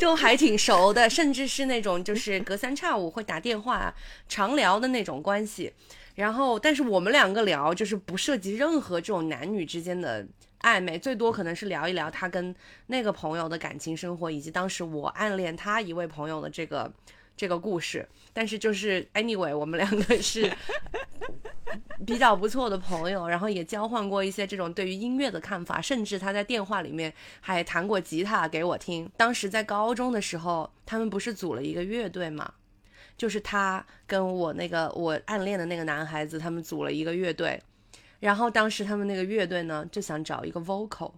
[0.00, 3.94] 就还挺熟的，甚至是那种就是隔三差五会打电话
[4.26, 5.74] 常聊的那种关系。
[6.14, 10.24] 然后，但是我们两个聊就是不涉及任何这种男女之间的
[10.60, 12.54] 暧昧，最多可能是聊一聊他跟
[12.86, 16.92] 那个朋友的感情生活，以及当时我暗恋他一位朋友的这个
[17.36, 18.08] 这个故事。
[18.32, 20.50] 但是就是 anyway，我们两个是
[22.04, 29.10] 比较不错的朋友，然后也交换过一些这种对于音乐的看法，甚至他在电话里面还弹过吉他给我听。
[29.16, 32.52] 当时在高中的时候，他们不是组了一个乐队嘛，
[33.16, 37.60] 就是他跟我那个我暗恋的那个男孩子，他们组了一个乐队。
[38.20, 41.12] 然后当时他们那个乐队呢，就想找一个 vocal，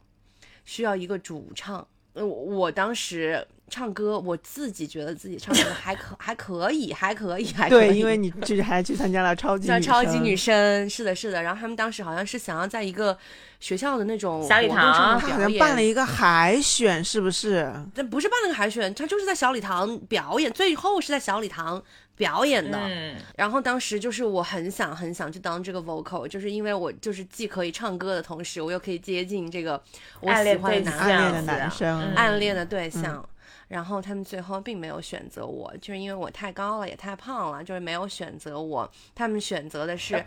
[0.64, 1.86] 需要一个主唱。
[2.14, 7.88] 我我当时唱歌，我自己觉得自己唱歌还可还可以，还可以，还可以。
[7.88, 11.42] 对，因为你就是还去参加了超 级女生超级女声，是的，是的。
[11.42, 13.16] 然后他们当时好像是想要在一个
[13.58, 17.68] 学校的那种小礼堂他好像办了，一个海选，是不是？
[17.94, 21.82] 但不是办了个海选，他就是在小礼堂表演，最后是在小礼堂
[22.14, 22.78] 表演的。
[22.78, 29.82] 嗯，然后当时就是我很想很想去当这个 vocal，就是因为我就是既可以唱歌的同时，我又可以接近这个
[30.20, 33.28] 我喜暗恋的男象暗恋的是啊男生，嗯暗恋的对象。
[33.68, 38.88] 然后他们最后并没有选择我，就是因为我太高了，也太胖了，就是没有选择我。
[39.14, 40.22] 他们选择的是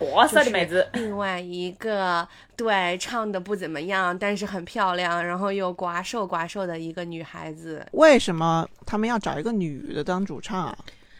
[0.93, 7.85] 另外一个对唱的不怎么样，但是很漂亮，然后又寡瘦寡瘦的一个女孩子。
[7.93, 10.77] 为什么他们要找一个女的当主唱啊？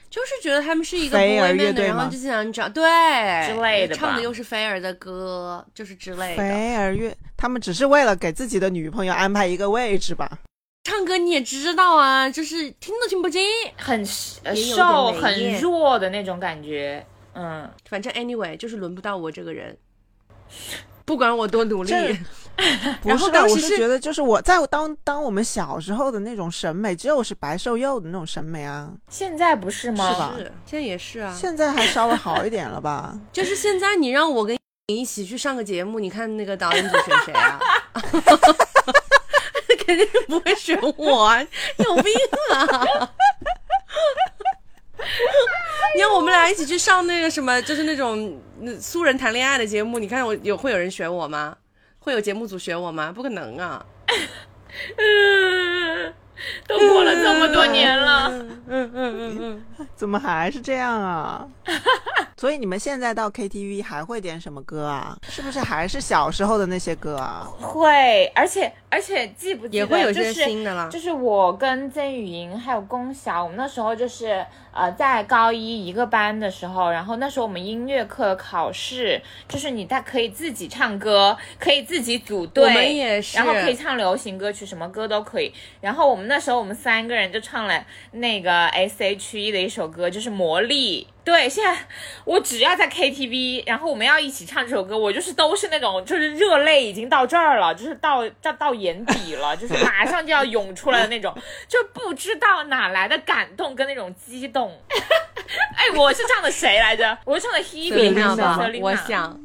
[0.10, 2.84] 就是觉得他们是一个菲儿 boy 乐 band 的，队然后就想找对
[3.48, 6.38] 之类的唱的又是菲儿的歌，就是之类的。
[6.38, 10.40] 菲儿乐，他们只是为了给自己的女朋友安排一个位置吧？
[10.90, 13.42] 唱歌你也知道啊，就是听都听不进。
[13.78, 17.06] 很瘦、很弱的那种感觉。
[17.36, 19.78] 嗯，反正 anyway 就是轮不到我这个人，
[21.06, 21.94] 不管我多努力。
[23.02, 28.92] 不然后是的，我是是觉得就是我在当当我们小时候的那种审美，就是白瘦幼的那种审美啊。
[29.10, 30.12] 现在不是吗？
[30.12, 33.18] 是吧，现在也是啊，现在还稍微好一点了吧？
[33.32, 37.60] 就 是现在你让我跟你一起去上个节目，你看那个导演组选谁啊？
[39.96, 41.38] 肯定不会选我
[41.78, 42.12] 你，有病
[42.54, 43.12] 啊！
[45.96, 51.56] 你让我们俩一起去上那个什么，就是那种嗯素人谈恋爱的节目，你看我有会有人选我吗？
[52.00, 53.12] 会有节目组选我吗？
[53.14, 53.86] 不可能啊！
[56.40, 59.38] 嗯， 都过了这么多年了，嗯嗯嗯
[59.78, 61.46] 嗯怎么还是这样啊？
[62.38, 65.18] 所以你们现在到 KTV 还会点什么歌啊？
[65.30, 67.46] 是不是还是小时候的那些歌啊？
[67.60, 74.46] 会，而且而且记不记得也会有些就是新的啦就是我跟曾雨莹还有龚晓，我们那时候就是
[74.80, 85.52] 呃在高一一个班的时候，然后那时候我们音乐课考试，就是你大可以自己唱歌，可以自己组队，我们也是然后可以唱流行歌曲，什么歌都可以。
[85.82, 91.06] 然后我们那时候我们三个人就唱了那个 S.H.E 的一首歌，就是《魔力》。
[91.24, 91.78] 对，现在
[92.24, 101.36] 我只要在 KTV，然后我们要一起唱这首歌，我就是都是那种就是热泪已经到这儿了，就是到到到眼底了， 就是马上就要涌出来的那种，
[101.68, 104.76] 就不知道哪来的感动跟那种激动。
[105.76, 107.18] 哎，我是唱的谁来着？
[107.26, 108.80] 我是唱的 Hebe 对还是吧 Selina？
[108.82, 109.40] 我想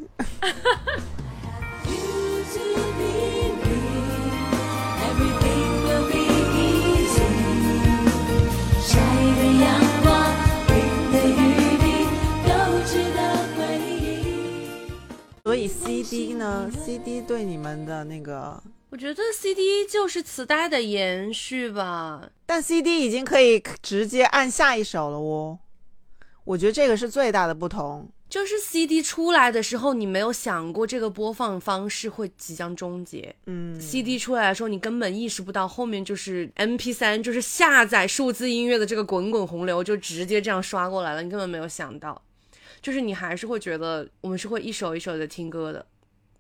[15.54, 22.28] 所以 CD 呢？CD 对你们的那个，我觉得 CD 就是磁带的延续吧。
[22.44, 25.60] 但 CD 已经可以直接按下一首了哦。
[26.42, 28.08] 我觉得这个是最大的不同。
[28.28, 33.32] 就是 CD 出来的时候，你没有想过这个播放方式会即将终结。
[33.46, 42.20] 嗯，CD 出来的时候，你根本意识不到后面就是 MP3，就是下载数字音乐的这个滚滚洪流就直接这样刷过来了，你根本没有想到，
[42.84, 45.86] 就是你还是会觉得我们是会一首一首的听歌的，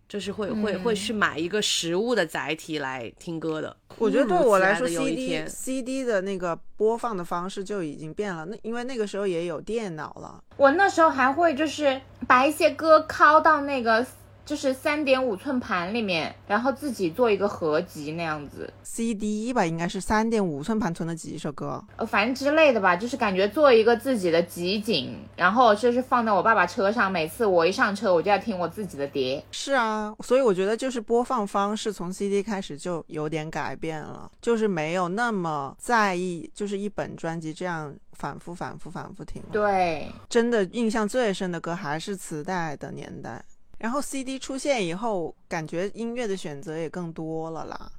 [0.06, 3.74] 就是会会会去买一个实物的载体来听歌的。
[3.96, 8.44] 我觉得对我来说突如其的有一，CD 天 CD 的那个播放的方式就已经变了。
[8.44, 14.06] 那因为那个时候也有电脑了，我那时候还会就是把一些歌拷到那个
[14.44, 21.82] 就是三点五寸盘里面，然后自己做一个合集那样子，CD 吧，应该是三点五寸盘存了几首歌。
[21.96, 29.42] 呃，反正之类的吧，就是感觉做一个自己的集锦，然后就是放在我爸爸车上，每次我一上车我就要听我自己的碟。
[29.50, 39.42] 是啊，所以我觉得就是播放方式从 CD 开始就有点改变了，就是没有那么在意，就是一本专辑这样反复、反复、反复听。
[39.50, 43.42] 对，真的印象最深的歌还是磁带的年代。
[43.84, 47.92] 然后 CD 出现以后，感觉音乐的选择也更多了啦，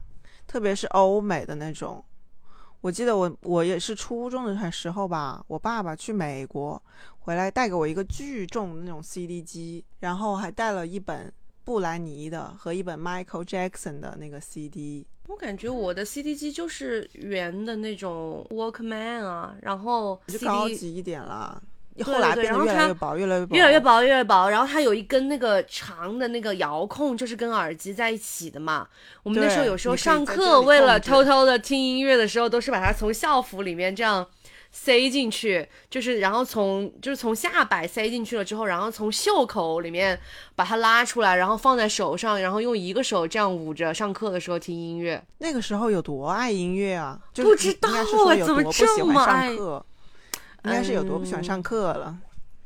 [0.47, 2.03] 特别是欧美的那种。
[2.81, 6.81] 我记得我我也是初中的时候吧，我爸爸去美国
[7.19, 11.31] 回来带给我一个巨重的那种 CD 机，然后还带了一本
[11.63, 15.05] 布兰妮的和一本 Michael Jackson 的那个 CD。
[15.27, 24.49] 我感觉我的 CD 机就是圆的那种 Walkman 啊，然后就高级一点啦，对后来变得对然后它越来越薄，越来越薄，越来越薄，越来越薄。
[24.49, 28.87] 然后它有一根那个长的那个遥控，就是跟耳机在一起的嘛。
[29.23, 34.27] 我们那时候有时候上课为了偷偷的听音乐的时候，都是把它从校服里面这样
[34.71, 40.19] 塞进去，就是然后从就是从下摆塞进去了之后，然后从袖口里面
[40.53, 45.23] 把它拉出来，然后放在手上，然后用一个手这样捂着上课的时候听音乐。
[45.37, 47.17] 那个时候有多爱音乐啊？
[47.33, 48.03] 就是不知道啊
[48.45, 49.49] 怎么这么爱
[50.65, 52.17] 应该是有多不喜欢上课了，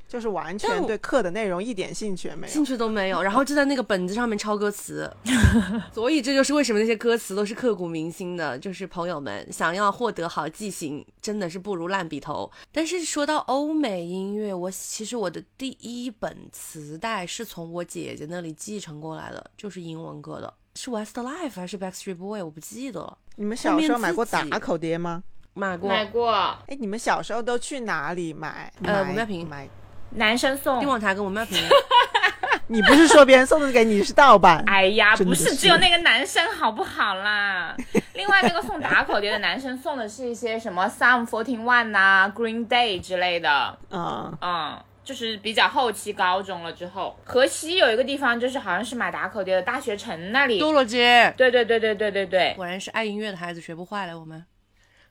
[0.07, 2.65] 就是完全对课的内容一点兴趣也没有兴。
[2.65, 5.11] 趣都没有，然后就在那个本子上面抄歌词，
[5.93, 8.57] 所以这就是为什么那些歌词都是刻骨铭心的。
[8.57, 12.49] 就是朋友们想要获得好记性，真的是不如烂笔头。
[12.71, 23.17] 但是说到欧美音乐，我其实我的第一本磁带是从我姐姐那里继承过来的，就是英文歌的，是 Westlife 还是 Backstreet Boy，我不记得了。
[23.35, 25.23] 你们小时候买过打口碟吗？
[25.59, 26.31] 买过，买过
[26.67, 28.71] 哎，你们小时候都去哪里买？
[28.83, 29.67] 呃买五妙平买。
[30.11, 31.61] 男生送丁广台跟我们要平。
[32.71, 34.63] 你不是说别人送的给你是盗版？
[34.67, 37.75] 哎呀，不真的是是只有那个男生好不好啦？
[38.13, 47.17] 另外那个送打口碟的男生送的是一些什么 Sum Forty One 呐、Green Day 之类的，嗯，嗯，就是比较后期高中了之后。
[47.25, 50.59] 河西有一个地方就是好像是买打口碟的，大学城那里。
[50.61, 54.19] 堕落街，对对对对对对对，果然是爱音乐的孩子学不坏了。
[54.19, 54.45] 我们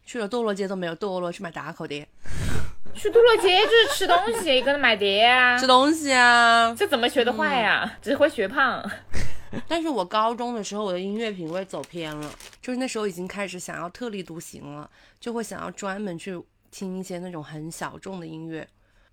[0.09, 2.09] 去了堕落街都没有堕落，去买打口碟。
[2.97, 5.67] 去堕落街就是吃东西，跟着买碟啊吃。
[5.67, 6.75] 东西啊。
[6.75, 8.83] 这怎么学得坏呀、只会学胖。
[9.69, 12.31] 但是我高中的时候，我的音乐品味走偏了，
[12.63, 14.91] 就是那时候已经开始想要特立独行了，
[15.21, 18.67] 就会想要专门去听一些那种很小众的音乐。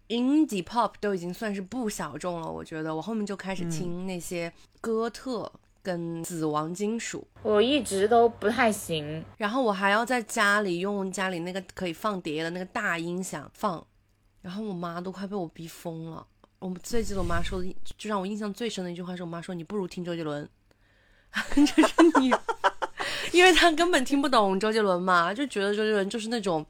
[0.07, 5.51] indie pop 都已经算是不小众了，我觉得我后面就开始听那些哥特。
[5.85, 7.25] 跟死亡金属。
[7.43, 9.23] 我一直都不太行。
[9.37, 13.85] 然后我还要在家里用家里那个可以放碟的那个大音响放，
[14.41, 16.25] 然后我妈都快被我逼疯了。
[16.57, 20.49] 我最记得我妈说的，就让我印象最深的一句话是我妈说：“你不如听周杰伦。
[21.55, 22.33] ”就是你，
[23.31, 26.65] 因为她根本听不懂周杰伦嘛，就觉得周杰伦就是那种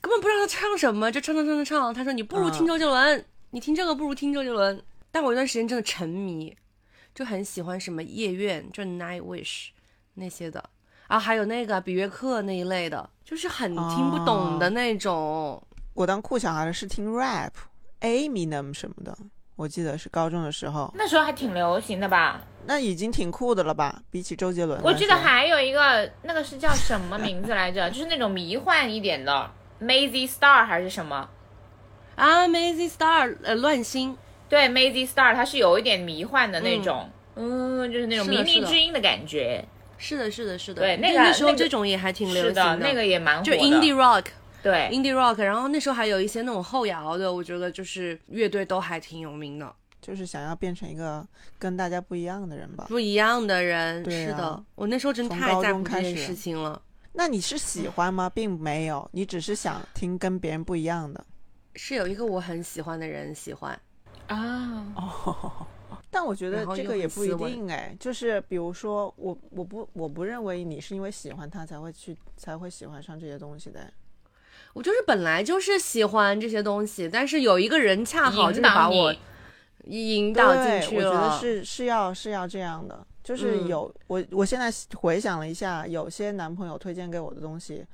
[0.00, 1.94] 根本不知道他唱什么，就唱唱唱唱唱。
[1.94, 4.82] 她说：“你不如听周杰伦，你听这个不如听周杰伦。”
[5.12, 6.56] 但我有段时间真的沉迷，
[7.20, 9.68] 就很喜欢什么夜愿，就 Night Wish
[10.14, 10.64] 那些的。
[11.06, 15.62] 啊，还有那个比约克那一类的，就是很听不懂的那种。
[15.92, 19.14] 我当酷小孩的是听 rap，Eminem 什么的，
[19.54, 22.40] 我记得是高中的时候，那时候还挺流行的吧？
[22.64, 24.00] 那已经挺酷的了吧？
[24.10, 27.86] 比起周杰伦，我记得还有一个，那个是叫什么名字来着？
[27.92, 31.28] 就是那种迷幻一点的，Mazy Star 还是什么？
[32.16, 34.16] 啊，Amazing Star，呃，乱星，
[34.50, 39.64] 对，Mazy Star，它是有一点迷幻的那种，嗯就是那种是的靡靡之音的感觉。
[39.96, 40.82] 是的，是的，是的。
[40.82, 43.52] 对那个那时候这种也还挺流行的，那个也蛮火就。
[43.52, 44.26] indie rock。
[44.62, 51.26] 对，indie rock，然后那时候还有一些那种后摇的，我觉得就是乐队都还挺有名的，就是想要变成一个
[51.58, 52.84] 跟大家不一样的人吧。
[52.88, 54.02] 不一样的人。
[54.02, 56.82] 对啊是的，我那时候真太在乎这件事情了。
[57.12, 58.28] 那你是喜欢吗？
[58.28, 61.24] 并没有，你只是想听跟别人不一样的。
[61.74, 63.80] 是有一个我很喜欢的人喜欢，
[64.30, 64.92] 啊。
[64.96, 65.66] 哦，
[66.10, 73.92] 但我觉得这个也不一定哎，就是比如说我我不我不认为你是因为喜欢他才会去才会喜欢上这些东西的。
[74.72, 79.18] 我就是本来就是喜欢这些东西，但是有一个人恰好就是把我你。
[79.86, 81.38] 引导进对，去我觉得了。
[81.40, 83.68] 是是要是要这样的，就是嗯。
[83.68, 87.84] 有、我我现在回想了一下，有些男朋友推荐给我的东西，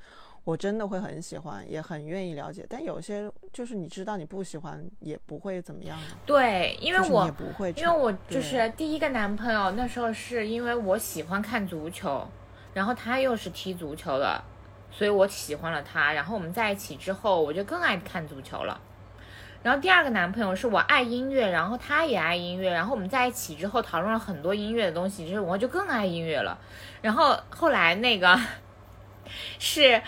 [0.47, 12.25] 我真的会很喜欢，也很愿意了解，但有些就是你知道你不喜欢，也不会怎么样的，对，因为我就是也不会，因为我就是第一个男朋友，那时候是因为我喜欢看足球，
[12.73, 14.41] 然后他又是踢足球的，
[14.89, 16.13] 所以我喜欢了他。
[16.13, 18.79] 然后我们在一起之后，我就更爱看足球了。
[19.61, 26.57] 然后第二个男朋友是我爱音乐，然后他也爱音乐，然后我们在一起之后讨论了很多音乐的东西，就是我就更爱音乐了。
[27.01, 28.39] 然后后来那个
[29.59, 30.01] 是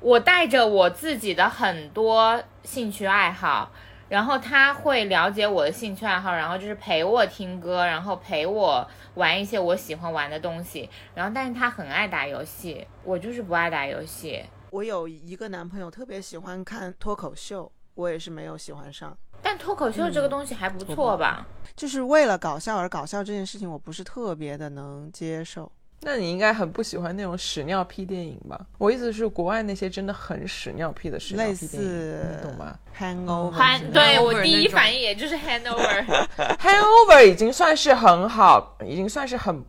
[0.00, 3.70] 我带着我自己的很多兴趣爱好，
[4.08, 10.88] 然后他会了解我的兴趣爱好，然后就是陪我听歌，然后陪我玩一些我喜欢玩的东西。
[11.14, 14.42] 然后，但是他很爱打游戏，我就是不爱打游戏。
[14.70, 21.46] 我有一个男朋友特别喜欢看脱口秀，我也是没有喜欢上，但脱口秀这个东西还不错吧？
[21.76, 25.70] 就是为了搞笑而搞笑这件事情，我不是特别的能接受。
[26.02, 28.58] 那你应该很不喜欢那种屎尿屁电影吧？
[28.78, 39.62] 我意思是，国外那些真的很屎尿屁的屎尿类屁电影，似你懂吗 Hangover，对 Hangover 我第一反应也就是 Hangover，Hangover 已经算是很好，已经算是很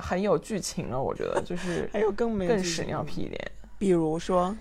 [0.00, 3.50] 很有剧情了，我觉得就是 还有更没有更屎尿屁一点。
[3.76, 4.56] 比如说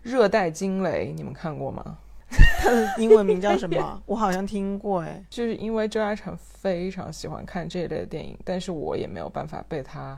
[0.00, 1.98] 热带惊雷，你们看过吗？
[2.60, 4.02] 它的英文名叫什么？
[4.06, 5.24] 我好像听过哎。
[5.30, 10.16] 就是因为周嘉诚非常喜欢看这一类的电影，但是我也没有办法被他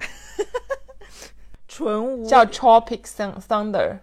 [1.69, 3.97] 纯无叫 Tropic Thun- Thunder，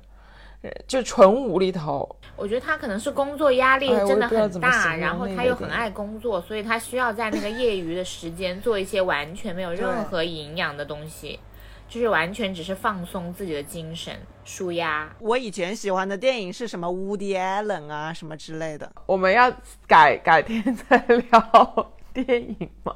[0.61, 2.16] 呃就纯无厘头。
[2.36, 11.39] 我觉得他可能是工作压力真的很大，然后他又很爱工作，所以他需要在那个业余的时间做一些完全没有任何营养的东西，
[11.88, 15.09] 就是完全只是放松自己的精神、舒压。
[15.19, 18.91] 我以前喜欢的电影是什么 Woody Allen 啊什么之类的。
[19.05, 19.51] 我们要
[19.87, 22.93] 改改天再聊电影吗？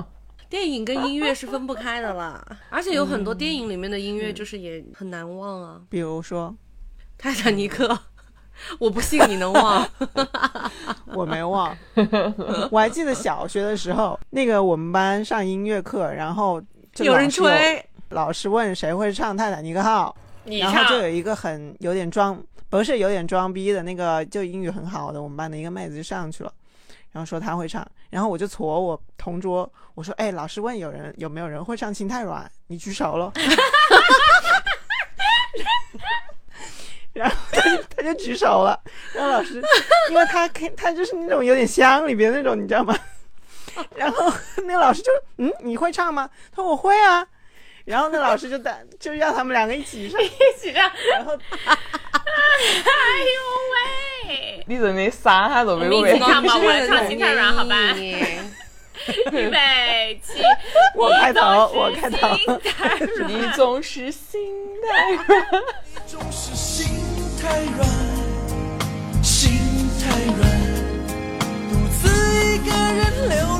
[0.50, 6.56] 电影跟音乐是分不开的啦，而且有很多电嗯影里面的音乐就是也很难忘啊，比如说，
[7.18, 7.88] 泰坦尼克》，
[8.80, 9.86] 我不信你能忘。
[11.14, 11.76] 我没忘，
[12.72, 16.62] 我还记得小学的时候，那个我们班上音乐课，然后
[16.94, 20.16] 就有人吹，老师问谁会唱《泰坦尼克号》，
[20.48, 26.54] 你然后就有一个很有点装，不是有点装逼的那个，就英语很好的我们班的一个妹子就上去了，
[27.12, 33.32] 然后说她会唱，然后我就戳我同桌，我说，哎，老师问有人有没有人会唱《心太软》，你举手了。
[37.14, 38.80] 然后他就他就举手了，
[39.14, 39.62] 然后老师，
[40.12, 42.96] 因为他看他就是那种有点乡里边那种，你知道吗？
[43.98, 46.30] 然后那个老师就，嗯，你会唱吗？
[46.52, 47.28] 他说我会啊。
[47.88, 50.28] 然后那老师就带， 就让他们两个一起上， 一
[50.60, 51.72] 起上，然后 哎
[53.24, 53.40] 呦
[54.28, 54.64] 喂！
[54.68, 57.94] 你准备杀他都没有我们一起唱吧我来唱心太软好吧？
[57.96, 58.12] 你
[59.32, 60.44] 预备起，
[60.96, 62.28] 我开头，我开头，
[63.26, 64.42] 你总是心
[64.92, 65.26] 太软。
[65.94, 66.88] 你总是心
[67.42, 67.88] 太软，
[69.24, 69.50] 心
[70.02, 70.42] 太软，
[71.72, 72.10] 独自
[72.44, 73.57] 一个人流泪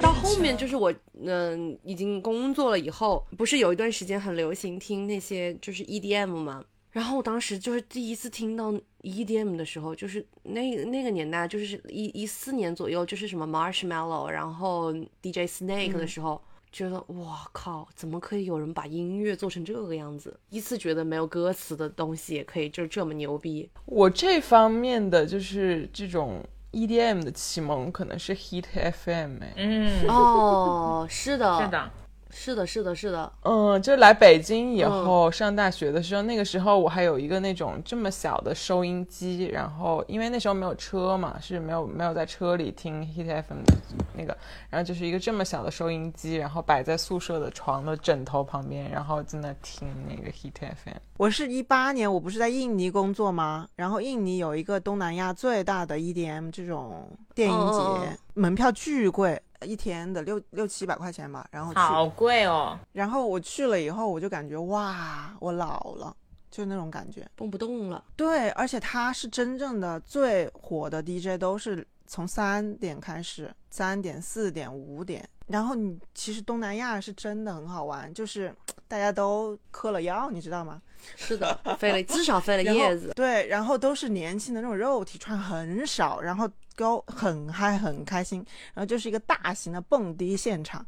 [0.00, 0.34] 到天亮。
[0.34, 0.92] 到面就是我
[1.22, 8.72] 嗯、已经工作了以后，不是有一段时间很流行听那些就是 EDM 嘛，然后我当时就是第一次听到
[9.02, 14.92] EDM 的时候，就是那那个年代，就是一一四年左右，就是什么 Marshmallow，然后
[15.22, 16.40] DJ Snake 的时候。
[16.72, 20.38] 觉得哇靠，怎么可以有人把音乐做成这个样子？
[20.50, 23.68] 一次觉得没有歌词的东西也可以就这么牛逼。
[23.86, 26.40] 我这方面的就是这种
[26.72, 31.90] EDM 的启蒙可能是 Hit FM 哎，嗯，哦，是的，是，的，
[32.32, 43.74] 是的，是的，是的，嗯，就来北京以后、上大学的时候，那个时候我还有一个那种这么小的收音机，然后因为那时候没有车嘛，是没有没有在车里听 Hit FM 的
[44.16, 44.36] 那个，
[44.70, 50.96] 然后就是一个这么小的收音机，然后摆在宿舍的床的枕头旁边，然后在那听那个 Hit FM。
[51.16, 53.68] 我是一八年，我不是在印尼工作吗？
[53.76, 61.46] 然后印尼有一个东南亚最大的 EDM 这种电影节，哦哦门票巨贵，一天的六六七百块钱吧。
[61.50, 62.78] 然后去，好贵哦。
[62.92, 66.16] 然后我去了以后，我就感觉哇，我老了，
[66.50, 67.26] 就那种感觉。
[67.34, 68.04] 蹦不动了。
[68.16, 75.28] 对，而且他是真正的最火的 DJ，都是从三点开始，三点、四点、五点。
[75.46, 78.54] 然后你其实东南亚是真的很好玩，就是
[78.90, 80.82] 大家都嗑了药，你知道吗？
[81.14, 83.12] 是的，飞了，至少飞了叶子。
[83.14, 90.84] 对，然后都是年轻的那种肉体，穿很少，然后都很嗨很开心，然后就是一个大型的蹦迪现场。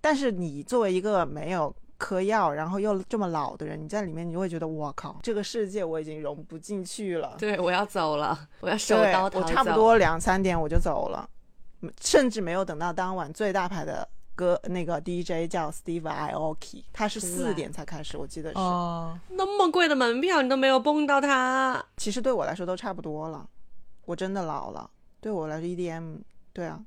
[0.00, 7.36] 但是你作为一个没有嗑药，然后又这么老的人，你在里面你就会觉得我靠，这个世界我已经融不进去了。
[7.38, 9.38] 对，我要走了，我要收，刀逃走。
[9.38, 11.30] 我差不多两三点我就走了，
[11.82, 18.58] 嗯甚至没有等到当晚最大牌的歌那个 DJ 叫 Steve Aoki，他是四点才开始，我记得是。
[18.58, 21.84] 哦，那么贵的门票，你都没有蹦到他。
[21.96, 23.48] 其实对我来说都差不多了，
[24.04, 24.90] 我真的老了。
[25.20, 26.18] 对我来说，EDM，
[26.52, 26.80] 对啊，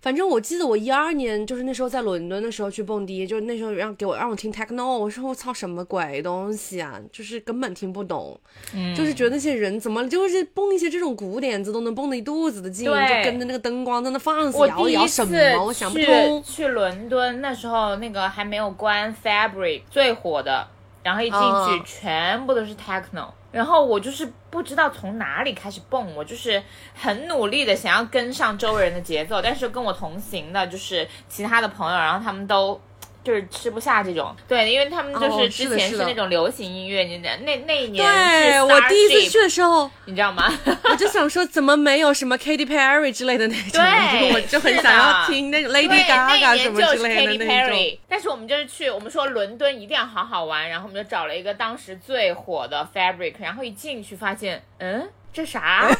[0.00, 8.40] 反正我记得我一二年就是那时候在伦敦的时候去蹦迪，就是那时候让给我让我听 techno，我说我操什么鬼东西啊，就是根本听不懂，
[8.74, 16.42] 嗯就是觉得那些人怎么就是蹦一些这种古典子都能蹦得一肚子的劲，就跟着那个灯光在那放肆摇一摇什么，我想不通。
[16.42, 20.66] 去伦敦那时候，那个还没有关 Fabric 最火的，
[21.02, 26.62] 然后一进去、嗯全部都是 techno，然后我就是不知道从哪里开始蹦，我就是
[26.94, 32.80] 很努力的想要跟上周围人的节奏，但是跟我同行的就是其他的朋友，然后他们都。
[33.22, 40.50] 就是吃不下这种，对，因为他们就哦是之前是那种流行音乐，你那那那一年对是我第一次去的时候，你知道吗？
[40.90, 43.72] 我就想说，怎么没有什么 Katy Perry 之类的那种？
[43.72, 47.76] 对我就很想要听那种对 Lady Gaga 一什么之类的 Katy 那种。
[47.76, 55.90] Perry，但是我们就是去，我们说伦敦一定要好好玩，然后我们就找了一个当时最火的 Fabric，然后一进去发现，嗯，这啥？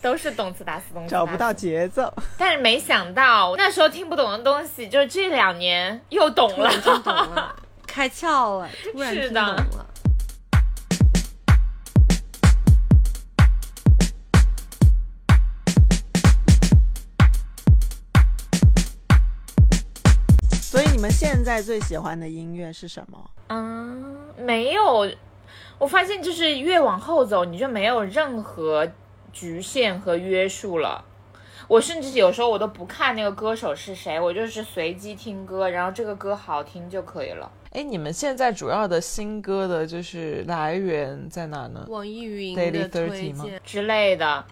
[0.00, 1.52] 都是动词打死动词，找不到。
[1.52, 2.10] 节奏。
[2.38, 6.70] 但是没想到那时候听不懂的东西，就是这两年又懂了。
[6.80, 7.54] 就懂了，
[7.86, 9.86] 开窍了，突然听是的懂了。
[20.62, 23.30] 所以你们现在最喜欢的音乐是什么？
[23.48, 25.10] 嗯，没有，
[25.78, 28.88] 我发现就是越往后走，你就没有任何
[29.32, 31.04] 局限和约束了。
[31.68, 37.50] 我甚至有时候我都不看那个歌手是谁，我就是随机听歌，然后这个歌好听就可以了。
[37.70, 41.86] 哎，你们现在主要的新歌的就是来源在哪呢？
[41.88, 43.44] 网易云 Daily 的推30吗？
[43.44, 44.44] 荐，之类的，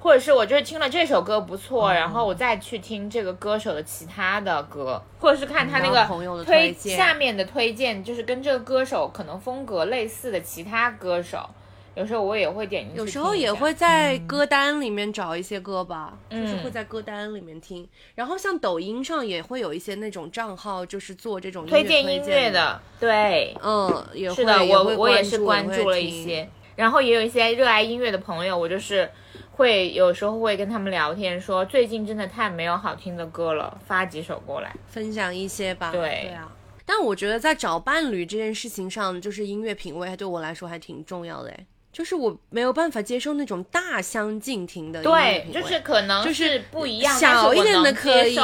[0.00, 6.94] 或者是我就是听了这首歌不错，然后我再去听这个歌手的其他的歌，或者是看他那个朋友的推荐。
[6.94, 11.48] 下面的推荐，就是跟这个歌手可能风格类似的其他歌手，
[11.96, 17.86] 有时候我也会点有时候也会在歌单里面找一些歌吧，就是嗯会在歌单里面听。
[18.14, 22.80] 然后像抖音上也会有一些那种账号，就是做这种推荐荐音乐的。
[22.98, 29.10] 对，嗯，也会是的，我我也是关关注了一些，然后也有一些热爱音乐的朋友，我就是
[29.50, 34.74] 会有时候会跟他们聊天说，最近真的太没有好听的歌了，发几首过来。
[34.86, 35.90] 分享一些吧。
[35.90, 36.50] 对啊。
[36.86, 41.66] 但我觉得在找伴侣这件事情上，就是音乐品味还对我来说还挺重要的诶。
[41.92, 48.36] 就是我没有办法接受那种大相径庭的音乐对，品味就是可能就是不一样，小一点的可以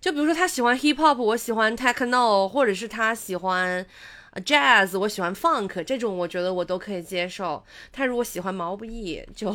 [0.00, 3.84] 就比如说他喜欢 hip hop，我喜欢 techno，或者是他喜欢
[4.32, 7.64] 呃 jazz，我喜欢 funk，这种我觉得我都可以接受。
[7.90, 9.54] 他如果喜欢毛不易，就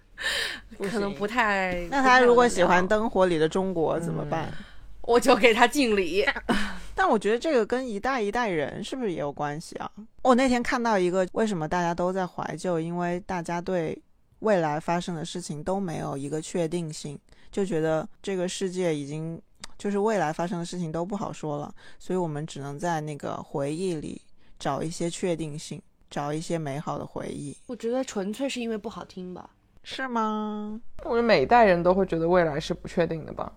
[0.78, 1.86] 可能不太。
[1.90, 4.52] 那他如果喜欢，灯火里的中国怎么办？
[5.02, 6.24] 我就给他敬礼。
[7.02, 9.90] 但我觉得这个跟一代一代人是不是也有关系啊？
[10.20, 12.78] 我那天看到一个，为什么大家都在怀旧？
[12.78, 13.98] 因为大家对
[14.40, 17.18] 未来发生的事情都没有一个确定性，
[17.50, 19.40] 就觉得这个世界已经
[19.78, 24.20] 就是未来发生的事情都不好说了，所以我们只能在那个回忆里
[24.58, 25.80] 找一些确定性，
[26.10, 29.48] 找一些美好的回忆，我觉得纯粹是因为不好听吧。
[29.82, 30.78] 是吗？
[31.04, 33.50] 我觉得每一代人都会觉得未来是不确定的吧。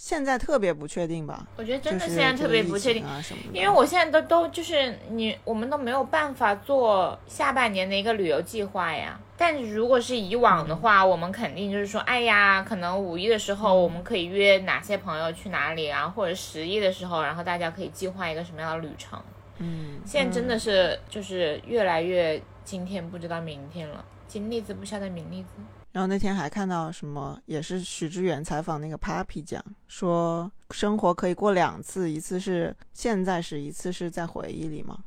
[0.00, 1.46] 现在特别不确定吧？
[1.56, 9.20] 我觉得真的现在特别不确定，啊什么的，因为我现在都都就是你，我们都没有办法做下半年的一个旅游计划呀。
[9.36, 19.22] 但如果是以往的话，我们肯定就是说，哎呀，可能五一的时候我们可以约哪些朋友去哪里啊，或者十一的时候，然后大家可以计划一个什么样的旅程。
[19.58, 25.48] 嗯，现在真的是就是越来越今天不知道明天了，金粒子不晓得明粒子。
[25.92, 34.98] 然后那天还看到什么，也是许知远采访那个 Papi 讲，说生活可以过两次，一次是现在时，一次是在回忆里嘛。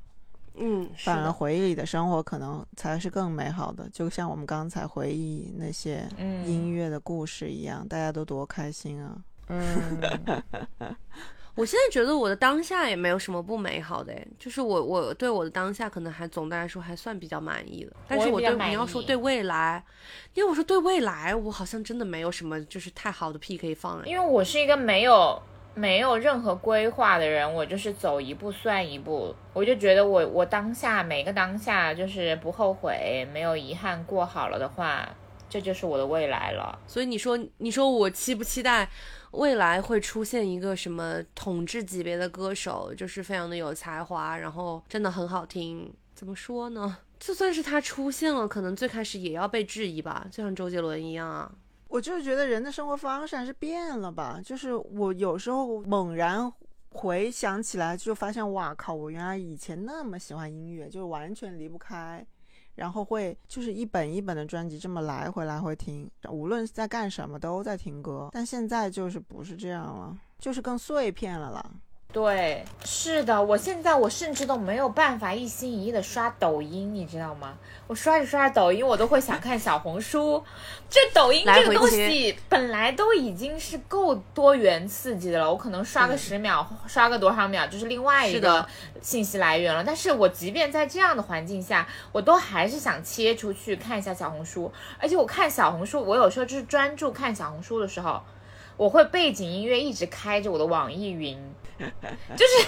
[0.56, 9.18] 嗯，反而，回忆里的生活可能才是更美好的，就像我们刚才回忆那些嗯音乐的故事一样，大家都多开心啊！
[9.48, 10.00] 嗯，
[11.56, 19.84] 我现在觉得我的当下也没有什么不美好的，哎，就是我我对我的当下可能还总的来说还算比较满意的，但是我对你要说对未来，
[20.34, 24.08] 因为我说对未来，我好像真的没有什么就是太好的屁可以放了。
[24.08, 25.40] 因为我是一个没有
[25.76, 29.36] 没有任何规划的人，我就是走一步算一步。
[29.54, 35.08] 我就觉得我我当下每个当下就是不后悔，没有遗憾，过好了的话，
[35.48, 36.80] 这就是我的未来了。
[36.88, 38.90] 所以你说，你说我期不期待
[39.34, 45.94] 未来会出现一个什么统治级别的歌手，就是非常的有才华，然后真的很好听？
[46.16, 46.98] 怎么说呢？
[47.20, 51.52] 就算是他出现了，可能最开始也要被质疑吧，就像周杰伦一样啊。
[51.88, 56.52] 我就是觉得人的生活方式还是变了吧，就是我有时候猛然
[56.90, 62.26] 回想起来，就发现哇靠，我原来以前那么喜欢音乐，就是完全离不开。
[62.76, 68.30] 然后会就是一本一本的专辑这么来回来回听，无论在干什么都在听歌。
[68.32, 71.72] 但现在就是不是这样了，就是更碎片了啦。
[72.14, 77.56] 对，是的，我现在我甚至都没有办法一心一意的刷抖音，你知道吗？
[77.88, 80.44] 我刷着刷着抖音，我都会想看小红书。
[80.88, 88.64] 这抖音这个东西本来都已经是够多元刺激的了，我可能刷个十秒，刷个多少秒就是另外一个
[89.02, 89.84] 信息来源了。
[89.84, 94.72] 但是我即便在这样的环境下，我都还是想切出去看一下小红书。
[95.00, 98.22] 而且我看小红书，我有时候就是专注看小红书的时候，
[98.78, 101.38] 我会背景音乐一直开着我的网易云，
[102.38, 102.68] 就是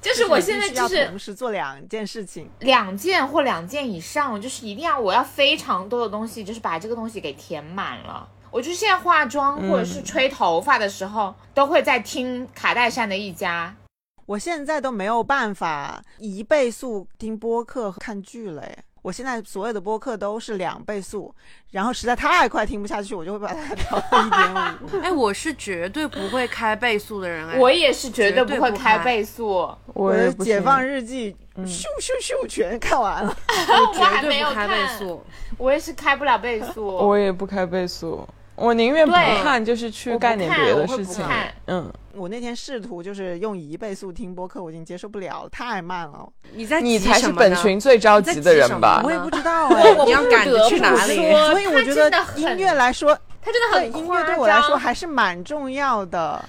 [0.00, 2.50] 就是我现在就是同时做两件事情。
[2.60, 8.28] 两件或两件以上，就是一定要我要非常多的东西，就是把这个东西给填满了。
[8.50, 13.74] 我就现在化妆或者是吹头发的时候，都会在听卡戴珊的一家。
[14.24, 18.84] 我现在都没有办法一倍速听播客和看剧了耶。
[19.02, 21.34] 我现在所有的播客都是两倍速，
[21.70, 25.00] 然后实在太快听不下去，我就会把它调到一点五。
[25.02, 27.58] 哎，我是绝对不会开倍速的人哎。
[27.58, 33.36] 我也是绝对不会开开倍速，我我的解放日记咻咻咻全看完了。
[33.48, 35.24] 我还绝没有对不开倍看，速。
[35.56, 36.86] 我也是开不了倍速。
[36.86, 38.26] 我也不开倍速，
[38.58, 41.24] 我宁愿不看，就是去干点别的事情。
[41.66, 46.28] 嗯，我那天试图就是用一倍速听播客，我已经接受不了了，太慢了。
[46.52, 49.00] 你在你急才是本什么呢群最着急的人吧？
[49.04, 56.44] 我也不知道 哎，我你要赶着不得不去哪里所以我觉得音乐来说，它真的对音乐对我来说还是蛮重要的，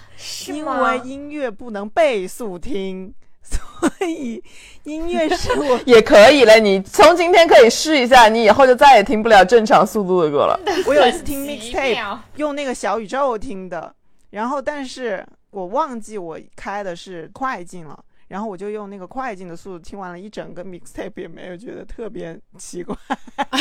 [0.48, 3.14] 因是吗为音乐不能倍速听，
[3.80, 4.44] 所以
[4.84, 10.60] 音乐是我 也可以了，你从今天可以试一下，你以后就再也听不了正常速度的歌了。
[10.86, 13.94] 我有一次听 mixtape 用那个小宇宙听的，
[14.32, 18.04] 然后但是我忘记我开的是快进了。
[18.28, 22.96] 然后我就用那个快进的速度听完了一整个 mixtape，也没有觉得特别奇怪。
[23.36, 23.58] 我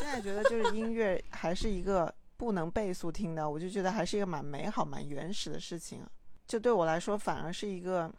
[0.00, 6.08] 现在觉得就是音乐还是一个不能倍速听的，我就觉得还是一个蛮美好、蛮原始的事情啊。
[6.48, 8.10] 就对我来说，反而是一个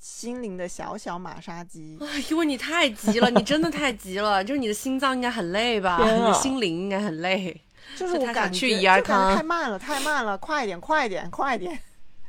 [0.00, 1.98] 心灵的小小马杀鸡。
[2.02, 7.60] 哎呦，你太急了，你真的太急了， 就是你的心脏应该很累吧，你的心灵应该很累。
[7.96, 11.78] 就是我感觉去怡尔康太慢了，太慢了，快一点，快一点，快一点，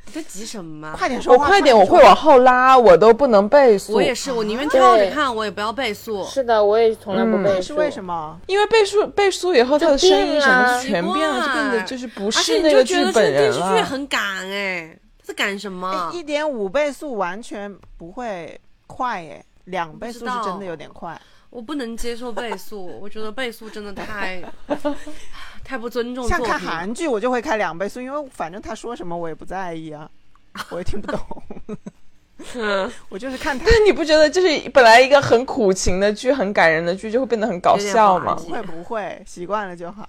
[0.06, 0.94] 你在急什么嘛？
[0.96, 3.92] 快点说话，我快点，我会往后拉，我都不能倍速。
[3.94, 6.24] 我也是，我宁愿跳着看，我也不要倍速。
[6.26, 8.38] 是的，我也从来不嗯背是为什么？
[8.48, 13.82] 因为倍速倍速以后，他的声音什么就全变了，就变得就是不是你那个剧就觉得这本人个电视剧。
[13.82, 14.20] 很赶
[14.50, 16.10] 哎，他在赶什么？
[16.12, 21.18] 一点五倍速完全不会快耶，两倍速是真的有点快。
[21.48, 24.42] 我不能接受倍速， 我觉得倍速真的太
[25.64, 26.42] 太不尊重像。
[26.42, 30.10] 看韩剧，我就会开两倍速，因为反正他说什么我也不在意啊，
[30.70, 31.20] 我也听不懂。
[33.08, 38.42] 我就是看他但你不觉得就是本来一个很苦情的剧、很感人的剧，就会变得很搞笑吗有点滑？
[38.44, 40.08] 稽会不会习惯了就好。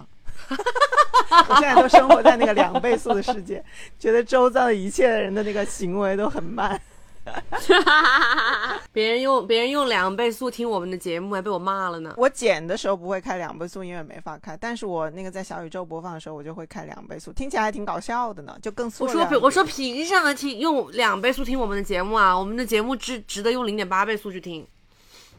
[1.49, 3.63] 我现在都生活在那个两倍速的世界，
[3.97, 6.79] 觉得周遭的一切的人的那个行为都很慢。
[8.91, 12.13] 别人用别人用两倍速听我们的节目，还被我骂了呢。
[12.17, 14.57] 我剪的时候不会开两倍速，因为没法开。
[14.57, 19.25] 但是我那个在小宇宙播放的时候，我就会开两倍速，听起来还挺搞笑的呢，就更塑我说。
[19.41, 22.37] 我说凭什么听用两倍速听我们的节目啊？
[22.37, 24.72] 我们的节目值值得用零点八倍速去听，就是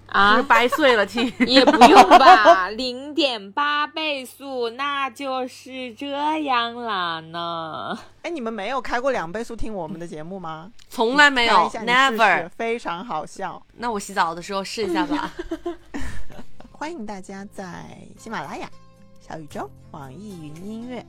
[0.06, 1.32] 啊，掰碎了听。
[1.46, 7.98] 也不用吧， 零点八倍速，那就是这样啦呢。
[8.22, 10.70] 哎，你们没有开过两倍速听我们的节目吗？
[10.88, 12.48] 从来没有，never。
[12.50, 13.60] 非常好笑。
[13.76, 15.32] 那我洗澡的时候试一下吧。
[16.70, 17.84] 欢迎大家在
[18.18, 18.68] 喜马拉雅、
[19.26, 21.04] 小宇宙、网易云音乐，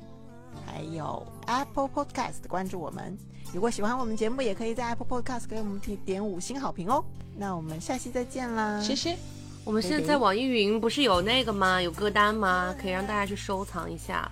[0.65, 3.17] 还有 Apple Podcast 关注我们。
[3.53, 7.03] 如果喜欢我们节目，也可以在 Apple Podcast 给我们点点五星好评哦。
[7.37, 8.81] 那我们下期再见啦！
[8.81, 9.15] 谢谢。
[9.63, 11.81] 我们现在在网易云不是有那个吗？
[11.81, 12.75] 有歌单吗？
[12.79, 14.29] 可以让大家去收藏一下。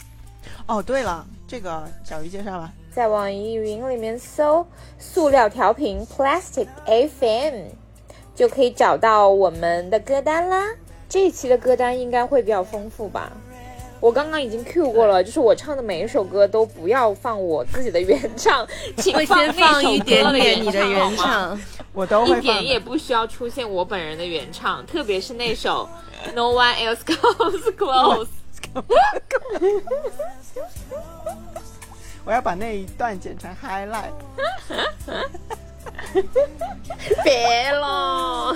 [0.68, 2.72] 哦，对了，这个小鱼介绍吧。
[2.92, 4.66] 在网易云里面搜
[5.00, 7.70] “塑料调频 Plastic FM”，
[8.36, 10.68] 就可以找到我们的歌单啦。
[11.10, 13.32] 这一期的歌单应该会比较丰富吧？
[14.04, 18.68] 我刚刚已经 Q 过了，就是我唱的每一首歌都不要放我自己的原唱，
[19.00, 21.58] 请会先放那首放一点点你的原唱，
[21.94, 22.78] 我都会放一点也。
[22.78, 25.88] 不需要出现我本人的原唱，特别是那首
[26.36, 28.28] No One Else Comes Close。
[32.26, 34.12] 我要把那一段剪成 highlight。
[37.24, 38.54] 别了，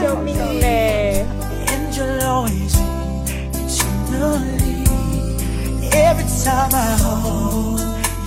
[0.00, 1.26] 救命嘞！
[5.92, 7.80] Every time I hold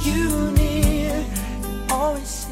[0.06, 1.26] you near,
[1.90, 2.51] always.